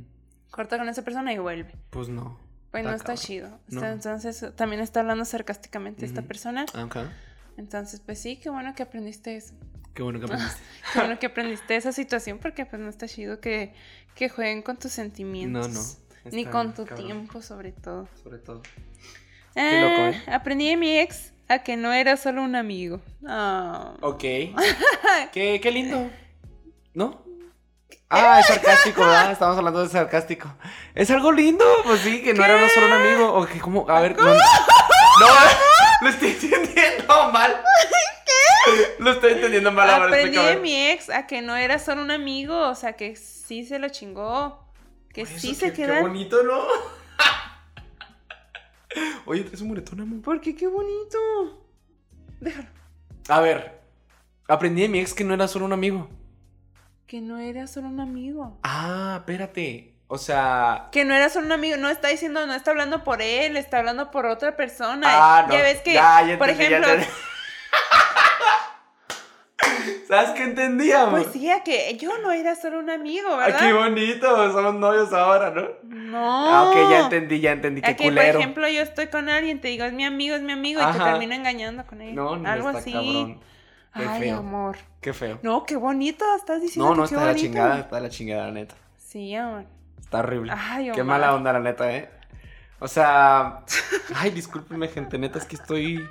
corta 0.51 0.77
con 0.77 0.87
esa 0.87 1.01
persona 1.03 1.33
y 1.33 1.37
vuelve. 1.37 1.75
Pues 1.89 2.07
no. 2.09 2.39
Pues 2.71 2.83
no 2.83 2.91
Está 2.91 3.15
chido. 3.15 3.59
No. 3.67 3.85
Entonces, 3.85 4.45
también 4.55 4.81
está 4.81 5.01
hablando 5.01 5.25
sarcásticamente 5.25 6.05
esta 6.05 6.21
Ujú. 6.21 6.27
persona. 6.27 6.65
Ok. 6.83 6.97
Entonces, 7.57 7.99
pues 7.99 8.19
sí, 8.19 8.37
qué 8.37 8.49
bueno 8.49 8.73
que 8.73 8.81
aprendiste 8.83 9.35
eso. 9.35 9.53
Qué 9.93 10.01
bueno 10.01 10.19
que 10.19 10.25
aprendiste. 10.33 10.61
Qué 10.93 10.99
bueno 10.99 11.19
que 11.19 11.25
aprendiste 11.27 11.75
esa 11.75 11.91
situación 11.91 12.39
porque 12.39 12.65
pues 12.65 12.81
no 12.81 12.89
está 12.89 13.07
chido 13.07 13.39
que, 13.39 13.73
que 14.15 14.29
jueguen 14.29 14.61
con 14.63 14.77
tus 14.77 14.91
sentimientos. 14.91 15.67
No, 15.67 15.73
no. 16.25 16.31
Ni 16.31 16.39
Está 16.43 16.51
con 16.51 16.73
tu 16.73 16.85
cabrón, 16.85 17.05
tiempo, 17.05 17.41
sobre 17.41 17.73
todo. 17.73 18.07
Sobre 18.23 18.37
todo. 18.39 18.63
Qué 19.55 19.81
loco, 19.81 20.01
¿eh? 20.07 20.23
Aprendí 20.33 20.69
de 20.69 20.77
mi 20.77 20.97
ex 20.97 21.31
a 21.47 21.59
que 21.59 21.77
no 21.77 21.93
era 21.93 22.17
solo 22.17 22.41
un 22.43 22.55
amigo. 22.55 23.01
Ah. 23.27 23.93
Ok. 24.01 24.19
qué, 25.31 25.59
qué 25.61 25.71
lindo. 25.71 26.09
¿No? 26.93 27.23
Ah, 28.09 28.39
es 28.39 28.45
sarcástico, 28.45 29.01
¿verdad? 29.01 29.31
Estamos 29.31 29.57
hablando 29.57 29.81
de 29.83 29.89
sarcástico. 29.89 30.53
Es 30.93 31.09
algo 31.09 31.31
lindo, 31.31 31.65
pues 31.83 32.01
sí, 32.01 32.21
que 32.21 32.33
no 32.33 32.45
era 32.45 32.69
solo 32.69 32.85
un 32.87 32.93
amigo. 32.93 33.33
O 33.33 33.45
que 33.47 33.59
como, 33.59 33.89
a 33.89 34.01
ver, 34.01 34.15
no, 34.15 34.25
no, 34.25 34.33
lo 36.01 36.09
estoy 36.09 36.29
entendiendo 36.29 37.31
mal. 37.31 37.59
¿Qué? 38.25 38.95
Lo 38.99 39.11
estoy 39.11 39.33
entendiendo 39.33 39.71
mal 39.71 39.89
ahora, 39.89 40.05
Aprendí 40.05 40.37
de 40.37 40.57
mi 40.57 40.89
ex 40.91 41.09
a 41.09 41.25
que 41.25 41.41
no 41.41 41.55
era 41.55 41.79
solo 41.79 42.03
un 42.03 42.11
amigo, 42.11 42.69
o 42.69 42.75
sea, 42.75 42.93
que 42.93 43.15
sí 43.15 43.65
se 43.65 43.79
lo 43.79 43.89
chingó. 43.89 44.63
Que 45.11 45.25
Por 45.25 45.39
sí 45.39 45.51
eso, 45.51 45.61
se 45.61 45.73
qué- 45.73 45.85
Qué 45.87 46.01
bonito, 46.01 46.43
¿no? 46.43 46.61
Oye, 49.25 49.43
traes 49.43 49.61
un 49.61 49.69
moretón, 49.69 50.01
amor. 50.01 50.21
Porque 50.21 50.55
qué 50.55 50.67
bonito. 50.67 51.17
Déjalo. 52.39 52.67
A 53.29 53.39
ver, 53.39 53.81
aprendí 54.47 54.81
de 54.81 54.89
mi 54.89 54.99
ex 54.99 55.13
que 55.13 55.23
no 55.23 55.33
era 55.33 55.47
solo 55.47 55.65
un 55.65 55.73
amigo. 55.73 56.09
Que 57.07 57.21
no 57.21 57.37
era 57.37 57.67
solo 57.67 57.87
un 57.87 57.99
amigo. 57.99 58.59
Ah, 58.63 59.17
espérate. 59.19 59.93
O 60.07 60.17
sea. 60.17 60.89
Que 60.91 61.05
no 61.05 61.13
era 61.15 61.29
solo 61.29 61.45
un 61.45 61.51
amigo, 61.53 61.77
no 61.77 61.89
está 61.89 62.09
diciendo, 62.09 62.45
no 62.45 62.53
está 62.53 62.71
hablando 62.71 63.03
por 63.03 63.21
él, 63.21 63.57
está 63.57 63.79
hablando 63.79 64.11
por 64.11 64.25
otra 64.25 64.55
persona. 64.55 65.07
Ah, 65.09 65.45
no. 65.47 65.53
Ya 65.53 65.61
ves 65.61 65.81
que, 65.81 65.93
Ya, 65.93 66.27
ya 66.27 66.37
por 66.37 66.49
entendí, 66.49 66.71
ya 66.71 66.79
ejemplo. 66.79 67.05
Las 70.15 70.31
que 70.31 70.43
entendíamos. 70.43 71.21
Pues 71.21 71.33
sí, 71.33 71.49
a 71.49 71.63
que 71.63 71.97
yo 71.97 72.17
no 72.19 72.31
era 72.31 72.55
solo 72.55 72.79
un 72.79 72.89
amigo, 72.89 73.27
Ay, 73.31 73.51
¿verdad? 73.51 73.59
qué 73.59 73.73
bonito, 73.73 74.51
somos 74.53 74.75
novios 74.75 75.11
ahora, 75.13 75.51
¿no? 75.51 75.63
No. 75.83 76.19
Ah, 76.53 76.69
ok, 76.69 76.75
ya 76.91 76.99
entendí, 77.05 77.39
ya 77.39 77.51
entendí, 77.51 77.81
qué 77.81 77.95
que, 77.95 78.03
por 78.03 78.13
culero. 78.13 78.39
ejemplo, 78.39 78.67
yo 78.67 78.81
estoy 78.81 79.07
con 79.07 79.29
alguien, 79.29 79.59
te 79.61 79.67
digo, 79.69 79.85
es 79.85 79.93
mi 79.93 80.05
amigo, 80.05 80.35
es 80.35 80.41
mi 80.41 80.51
amigo, 80.53 80.81
y 80.81 80.93
te 80.93 80.99
termino 80.99 81.33
engañando 81.33 81.85
con 81.85 82.01
él. 82.01 82.13
no, 82.15 82.35
no, 82.37 82.49
Algo 82.49 82.69
está 82.69 82.79
así. 82.79 82.91
cabrón. 82.93 83.39
Qué 83.95 84.05
Ay, 84.07 84.21
feo. 84.21 84.37
amor. 84.37 84.77
Qué 85.01 85.13
feo. 85.13 85.39
No, 85.43 85.65
qué 85.65 85.75
bonito, 85.75 86.25
estás 86.35 86.61
diciendo 86.61 86.89
No, 86.89 86.95
no, 86.95 87.03
que 87.03 87.09
qué 87.09 87.15
está 87.15 87.27
de 87.27 87.33
la 87.33 87.39
chingada, 87.39 87.79
está 87.79 87.95
de 87.97 88.01
la 88.01 88.09
chingada, 88.09 88.45
la 88.47 88.51
neta. 88.51 88.75
Sí, 88.97 89.35
amor. 89.35 89.65
Está 89.99 90.19
horrible. 90.19 90.51
Ay, 90.55 90.91
Qué 90.93 91.01
Omar. 91.01 91.19
mala 91.19 91.35
onda, 91.35 91.53
la 91.53 91.59
neta, 91.59 91.91
¿eh? 91.95 92.09
O 92.79 92.87
sea, 92.87 93.59
ay, 94.15 94.31
discúlpenme, 94.31 94.87
gente, 94.87 95.17
neta, 95.19 95.37
es 95.37 95.45
que 95.45 95.55
estoy 95.55 96.03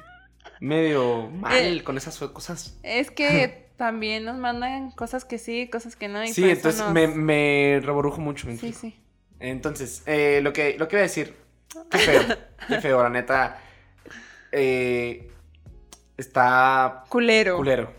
medio 0.61 1.29
mal 1.31 1.53
Eh, 1.57 1.83
con 1.85 1.97
esas 1.97 2.17
cosas. 2.19 2.79
Es 2.85 3.11
que 3.11 3.69
también 3.83 4.25
nos 4.25 4.39
mandan 4.39 4.93
cosas 4.93 5.25
que 5.25 5.39
sí, 5.39 5.69
cosas 5.69 5.97
que 5.97 6.07
no. 6.07 6.23
Y 6.23 6.29
Sí, 6.33 6.49
entonces 6.49 6.81
nos- 6.81 6.93
me, 6.93 7.09
me 7.09 7.81
reborujo 7.83 8.21
mucho. 8.21 8.47
me 8.47 8.57
Sí, 8.57 8.69
explico. 8.69 8.97
sí. 8.97 9.03
Entonces, 9.41 10.05
eh, 10.07 10.39
lo, 10.41 10.53
que, 10.53 10.79
lo 10.79 10.87
que 10.87 10.95
voy 10.95 11.01
a 11.01 11.03
decir, 11.03 11.35
qué 11.91 11.99
feo, 11.99 12.23
qué 12.69 12.81
feo, 12.81 13.03
la 13.03 13.09
neta. 13.09 13.59
eh, 14.53 15.29
está 16.17 17.03
Culero. 17.09 17.57
culero. 17.57 17.93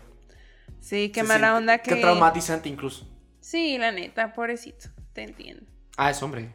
Sí, 0.80 1.10
qué 1.10 1.20
Se 1.20 1.26
mala 1.26 1.48
siente- 1.48 1.56
onda 1.58 1.78
que. 1.78 1.94
Qué 1.94 2.00
traumatizante 2.00 2.68
incluso. 2.70 3.06
Sí, 3.40 3.76
la 3.76 3.92
neta, 3.92 4.32
pobrecito. 4.32 4.88
Te 5.12 5.22
entiendo. 5.22 5.66
Ah, 5.98 6.10
es 6.10 6.22
hombre. 6.22 6.54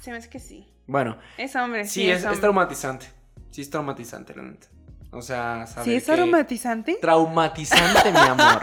Se 0.00 0.10
me 0.10 0.16
hace 0.16 0.28
que 0.28 0.40
sí. 0.40 0.66
Bueno, 0.88 1.18
Es 1.38 1.54
hombre, 1.54 1.84
sí, 1.84 2.02
sí, 2.02 2.10
es, 2.10 2.24
es 2.24 2.40
traumatizante. 2.40 3.06
Sí, 3.52 3.60
es 3.62 3.70
traumatizante, 3.70 4.34
la 4.34 4.42
neta. 4.42 4.66
O 5.16 5.22
sea, 5.22 5.66
saber 5.66 5.84
¿Sí 5.84 5.94
es 5.96 6.04
que- 6.04 6.12
aromatizante? 6.12 6.98
Traumatizante, 7.00 8.12
mi 8.12 8.18
amor. 8.18 8.62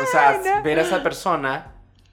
o 0.00 0.06
sea, 0.12 0.28
Ay, 0.30 0.38
no. 0.44 0.62
ver 0.62 0.78
a 0.78 0.82
esa 0.82 1.02
persona 1.02 1.72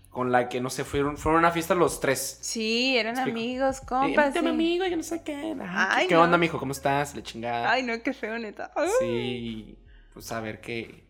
con 0.09 0.31
la 0.31 0.47
que, 0.49 0.61
no 0.61 0.69
sé, 0.69 0.83
fueron, 0.85 1.17
fueron 1.17 1.39
a 1.39 1.47
una 1.47 1.51
fiesta 1.51 1.75
los 1.75 1.99
tres. 1.99 2.39
Sí, 2.41 2.97
eran 2.97 3.19
amigos, 3.19 3.81
compas. 3.81 4.33
sí. 4.33 4.39
amigo, 4.39 4.85
yo 4.85 4.97
no 4.97 5.03
sé 5.03 5.21
qué. 5.23 5.55
Ajá, 5.61 5.89
Ay, 5.95 6.03
¿Qué, 6.05 6.09
qué 6.09 6.15
no. 6.15 6.21
onda, 6.23 6.37
mijo? 6.37 6.57
¿Cómo 6.57 6.71
estás? 6.71 7.13
Le 7.15 7.21
chingada. 7.23 7.69
Ay, 7.69 7.83
no, 7.83 8.01
qué 8.01 8.13
feo, 8.13 8.37
neta. 8.39 8.71
Ay, 8.75 8.89
Sí, 8.99 9.77
pues 10.13 10.31
a 10.31 10.39
ver 10.39 10.61
qué. 10.61 11.05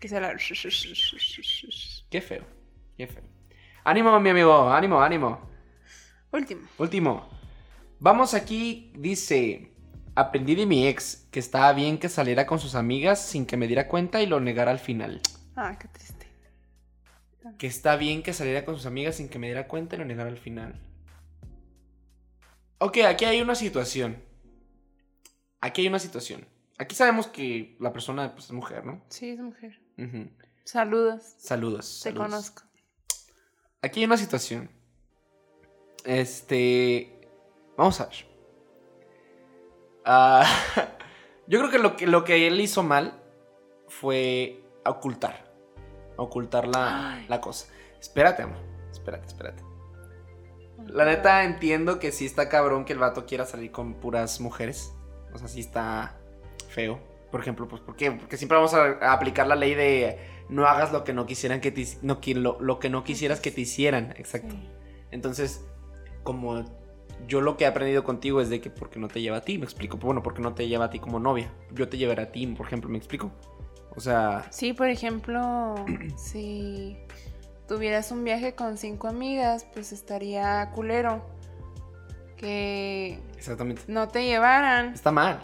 Que 0.00 0.08
se 0.08 0.20
la... 0.20 0.34
Qué 2.10 2.20
feo. 2.20 2.44
Qué 2.96 3.06
feo. 3.06 3.22
Ánimo, 3.84 4.18
mi 4.20 4.30
amigo. 4.30 4.70
Ánimo, 4.70 5.00
ánimo. 5.00 5.40
Último. 6.32 6.62
Último. 6.78 7.28
Vamos 8.02 8.34
aquí, 8.34 8.90
dice. 8.98 9.70
Aprendí 10.16 10.56
de 10.56 10.66
mi 10.66 10.88
ex 10.88 11.28
que 11.30 11.38
estaba 11.38 11.72
bien 11.72 11.98
que 11.98 12.08
saliera 12.08 12.46
con 12.48 12.58
sus 12.58 12.74
amigas 12.74 13.24
sin 13.24 13.46
que 13.46 13.56
me 13.56 13.68
diera 13.68 13.86
cuenta 13.86 14.20
y 14.20 14.26
lo 14.26 14.40
negara 14.40 14.72
al 14.72 14.80
final. 14.80 15.20
Ah, 15.54 15.78
qué 15.78 15.86
triste. 15.86 16.26
Que 17.58 17.68
está 17.68 17.94
bien 17.94 18.24
que 18.24 18.32
saliera 18.32 18.64
con 18.64 18.74
sus 18.74 18.86
amigas 18.86 19.14
sin 19.14 19.28
que 19.28 19.38
me 19.38 19.46
diera 19.46 19.68
cuenta 19.68 19.94
y 19.94 20.00
lo 20.00 20.04
negara 20.04 20.28
al 20.28 20.36
final. 20.36 20.80
Ok, 22.78 22.98
aquí 23.06 23.24
hay 23.24 23.40
una 23.40 23.54
situación. 23.54 24.20
Aquí 25.60 25.82
hay 25.82 25.86
una 25.86 26.00
situación. 26.00 26.44
Aquí 26.78 26.96
sabemos 26.96 27.28
que 27.28 27.76
la 27.78 27.92
persona 27.92 28.32
pues, 28.34 28.46
es 28.46 28.50
mujer, 28.52 28.84
¿no? 28.84 29.00
Sí, 29.10 29.30
es 29.30 29.38
mujer. 29.38 29.80
Saludos. 30.64 31.22
Saludos. 31.38 32.00
Te 32.02 32.10
saludos. 32.10 32.26
conozco. 32.26 32.62
Aquí 33.80 34.00
hay 34.00 34.06
una 34.06 34.16
situación. 34.16 34.68
Este. 36.04 37.21
Vamos 37.76 38.00
a 38.00 38.06
ver. 38.06 38.14
Ah, 40.04 40.44
yo 41.46 41.58
creo 41.58 41.70
que 41.70 41.78
lo, 41.78 41.96
que 41.96 42.06
lo 42.06 42.24
que 42.24 42.46
él 42.46 42.60
hizo 42.60 42.82
mal 42.82 43.22
fue 43.88 44.62
ocultar. 44.84 45.52
Ocultar 46.16 46.68
la, 46.68 47.24
la 47.28 47.40
cosa. 47.40 47.72
Espérate, 48.00 48.42
amor. 48.42 48.58
Espérate, 48.90 49.26
espérate. 49.26 49.62
La 50.86 51.04
neta 51.04 51.44
entiendo 51.44 51.98
que 51.98 52.12
sí 52.12 52.26
está 52.26 52.48
cabrón 52.48 52.84
que 52.84 52.92
el 52.92 52.98
vato 52.98 53.26
quiera 53.26 53.46
salir 53.46 53.70
con 53.70 53.94
puras 53.94 54.40
mujeres. 54.40 54.92
O 55.32 55.38
sea, 55.38 55.48
sí 55.48 55.60
está 55.60 56.18
feo. 56.68 57.00
Por 57.30 57.40
ejemplo, 57.40 57.66
pues 57.68 57.80
¿por 57.80 57.96
qué? 57.96 58.12
Porque 58.12 58.36
siempre 58.36 58.56
vamos 58.56 58.74
a, 58.74 59.12
aplicar 59.12 59.46
la 59.46 59.56
ley 59.56 59.74
de 59.74 60.18
no 60.48 60.66
hagas 60.66 60.92
lo 60.92 61.04
que 61.04 61.14
no 61.14 61.24
quisieran 61.24 61.60
que 61.60 61.70
te 61.70 61.86
no, 62.02 62.20
lo, 62.34 62.60
lo 62.60 62.78
que 62.78 62.90
no 62.90 63.04
quisieras 63.04 63.40
que 63.40 63.50
te 63.50 63.62
hicieran. 63.62 64.14
Exacto. 64.18 64.54
Sí. 64.54 64.68
Entonces, 65.10 65.64
como 66.24 66.64
yo 67.26 67.40
lo 67.40 67.56
que 67.56 67.64
he 67.64 67.66
aprendido 67.66 68.04
contigo 68.04 68.40
es 68.40 68.48
de 68.50 68.60
que 68.60 68.70
porque 68.70 68.98
no 68.98 69.08
te 69.08 69.20
lleva 69.20 69.38
a 69.38 69.40
ti, 69.42 69.58
me 69.58 69.64
explico. 69.64 69.96
Bueno, 69.96 70.22
porque 70.22 70.42
no 70.42 70.54
te 70.54 70.68
lleva 70.68 70.86
a 70.86 70.90
ti 70.90 70.98
como 70.98 71.18
novia. 71.18 71.52
Yo 71.72 71.88
te 71.88 71.96
llevaré 71.98 72.22
a 72.22 72.32
ti, 72.32 72.46
por 72.46 72.66
ejemplo, 72.66 72.90
me 72.90 72.98
explico. 72.98 73.30
O 73.94 74.00
sea, 74.00 74.46
Sí, 74.50 74.72
por 74.72 74.88
ejemplo, 74.88 75.74
si 76.16 76.96
tuvieras 77.68 78.10
un 78.10 78.24
viaje 78.24 78.54
con 78.54 78.76
cinco 78.78 79.08
amigas, 79.08 79.66
pues 79.72 79.92
estaría 79.92 80.70
culero 80.74 81.24
que 82.36 83.18
exactamente. 83.36 83.82
no 83.86 84.08
te 84.08 84.24
llevaran. 84.24 84.92
Está 84.94 85.12
mal. 85.12 85.40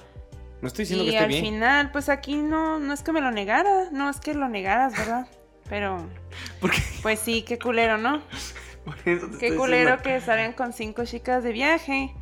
No 0.61 0.67
estoy 0.69 0.83
diciendo 0.85 1.05
Y 1.05 1.11
que 1.11 1.13
esté 1.13 1.25
al 1.25 1.29
bien. 1.29 1.45
final, 1.45 1.93
pues 1.93 2.09
aquí 2.09 2.37
no, 2.37 2.81
no 2.81 2.93
es 2.93 3.03
que 3.03 3.13
me 3.13 3.21
lo 3.21 3.31
negara, 3.31 3.91
no 3.93 4.11
es 4.11 4.19
que 4.19 4.35
lo 4.35 4.49
negaras, 4.49 4.93
¿verdad? 4.99 5.29
Pero, 5.69 6.05
Porque 6.61 6.79
pues 7.03 7.21
sí, 7.21 7.43
qué 7.43 7.59
culero, 7.59 7.99
¿no? 7.99 8.21
por 8.85 8.95
eso 9.05 9.27
te 9.29 9.39
Qué 9.39 9.47
estoy 9.49 9.57
culero 9.59 9.97
diciendo- 9.97 10.03
que 10.03 10.21
salgan 10.21 10.53
con 10.53 10.73
cinco 10.73 11.05
chicas 11.05 11.43
de 11.45 11.53
viaje. 11.53 12.15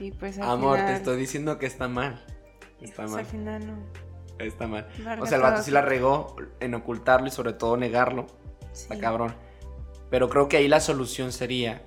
Y 0.00 0.10
pues 0.12 0.38
al 0.38 0.50
Amor, 0.50 0.76
final, 0.78 0.90
te 0.92 0.96
estoy 0.98 1.16
diciendo 1.16 1.58
que 1.58 1.66
está 1.66 1.88
mal. 1.88 2.24
Está 2.80 2.96
pues, 3.02 3.10
mal. 3.10 3.20
al 3.20 3.26
final 3.26 3.66
no. 3.66 4.04
Está 4.38 4.66
mal. 4.66 4.88
Valga 5.04 5.22
O 5.22 5.26
sea, 5.26 5.36
el 5.36 5.42
vato 5.42 5.62
sí 5.62 5.70
la 5.70 5.82
regó 5.82 6.34
en 6.60 6.74
ocultarlo 6.74 7.28
y 7.28 7.30
sobre 7.30 7.52
todo 7.52 7.76
negarlo. 7.76 8.26
Está 8.72 8.94
Sí. 8.96 9.00
cabrón. 9.00 9.34
Pero 10.10 10.28
creo 10.28 10.48
que 10.48 10.56
ahí 10.56 10.66
la 10.68 10.80
solución 10.80 11.30
sería 11.32 11.82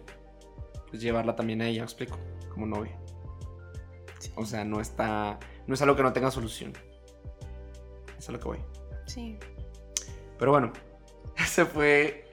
pues 0.89 1.01
llevarla 1.01 1.35
también 1.35 1.61
a 1.61 1.67
ella, 1.67 1.81
¿me 1.81 1.85
explico? 1.85 2.17
Como 2.53 2.65
novia. 2.65 2.97
Sí. 4.19 4.31
O 4.35 4.45
sea, 4.45 4.63
no 4.63 4.79
está. 4.79 5.37
No 5.67 5.73
es 5.73 5.81
algo 5.81 5.97
que 5.97 6.03
no 6.03 6.13
tenga 6.13 6.31
solución. 6.31 6.71
Eso 8.17 8.19
es 8.19 8.29
lo 8.29 8.39
que 8.39 8.45
voy. 8.47 8.59
Sí. 9.05 9.37
Pero 10.39 10.51
bueno, 10.51 10.71
ese 11.37 11.65
fue 11.65 12.26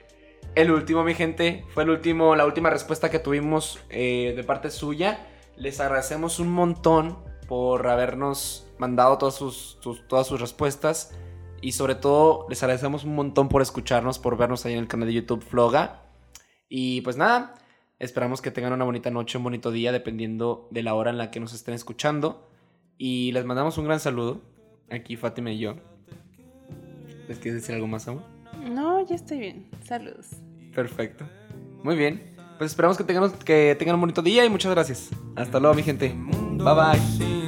el 0.55 0.71
último, 0.71 1.03
mi 1.03 1.13
gente. 1.13 1.65
Fue 1.73 1.83
el 1.83 1.89
último, 1.89 2.35
la 2.35 2.45
última 2.45 2.69
respuesta 2.69 3.11
que 3.11 3.19
tuvimos 3.19 3.79
eh, 3.89 4.33
de 4.35 4.43
parte 4.43 4.71
suya. 4.71 5.27
Les 5.57 5.79
agradecemos 5.79 6.39
un 6.39 6.51
montón 6.51 7.17
por 7.47 7.87
habernos 7.87 8.67
mandado 8.77 9.17
todas 9.17 9.35
sus, 9.35 9.79
todas 10.07 10.27
sus 10.27 10.39
respuestas. 10.39 11.15
Y 11.61 11.73
sobre 11.73 11.95
todo, 11.95 12.45
les 12.49 12.61
agradecemos 12.63 13.03
un 13.03 13.15
montón 13.15 13.49
por 13.49 13.61
escucharnos, 13.61 14.19
por 14.19 14.37
vernos 14.37 14.65
ahí 14.65 14.73
en 14.73 14.79
el 14.79 14.87
canal 14.87 15.07
de 15.07 15.13
YouTube 15.13 15.43
Floga. 15.43 16.03
Y 16.69 17.01
pues 17.01 17.17
nada, 17.17 17.55
esperamos 17.99 18.41
que 18.41 18.51
tengan 18.51 18.73
una 18.73 18.85
bonita 18.85 19.09
noche, 19.09 19.37
un 19.37 19.43
bonito 19.43 19.71
día, 19.71 19.91
dependiendo 19.91 20.67
de 20.71 20.83
la 20.83 20.93
hora 20.93 21.11
en 21.11 21.17
la 21.17 21.31
que 21.31 21.39
nos 21.39 21.53
estén 21.53 21.73
escuchando. 21.73 22.47
Y 22.97 23.31
les 23.31 23.45
mandamos 23.45 23.77
un 23.77 23.85
gran 23.85 23.99
saludo. 23.99 24.41
Aquí 24.89 25.15
Fátima 25.15 25.51
y 25.51 25.59
yo. 25.59 25.75
¿Les 27.27 27.39
quieres 27.39 27.61
decir 27.61 27.75
algo 27.75 27.87
más, 27.87 28.07
amor? 28.07 28.34
No, 28.65 29.05
ya 29.05 29.15
estoy 29.15 29.39
bien. 29.39 29.67
Saludos. 29.83 30.27
Perfecto. 30.73 31.27
Muy 31.83 31.95
bien. 31.95 32.35
Pues 32.57 32.71
esperamos 32.71 32.97
que 32.97 33.03
tengan, 33.03 33.31
que 33.31 33.75
tengan 33.77 33.95
un 33.95 34.01
bonito 34.01 34.21
día 34.21 34.45
y 34.45 34.49
muchas 34.49 34.71
gracias. 34.71 35.09
Hasta 35.35 35.59
luego, 35.59 35.75
mi 35.75 35.83
gente. 35.83 36.13
Bye 36.57 36.73
bye. 36.73 37.44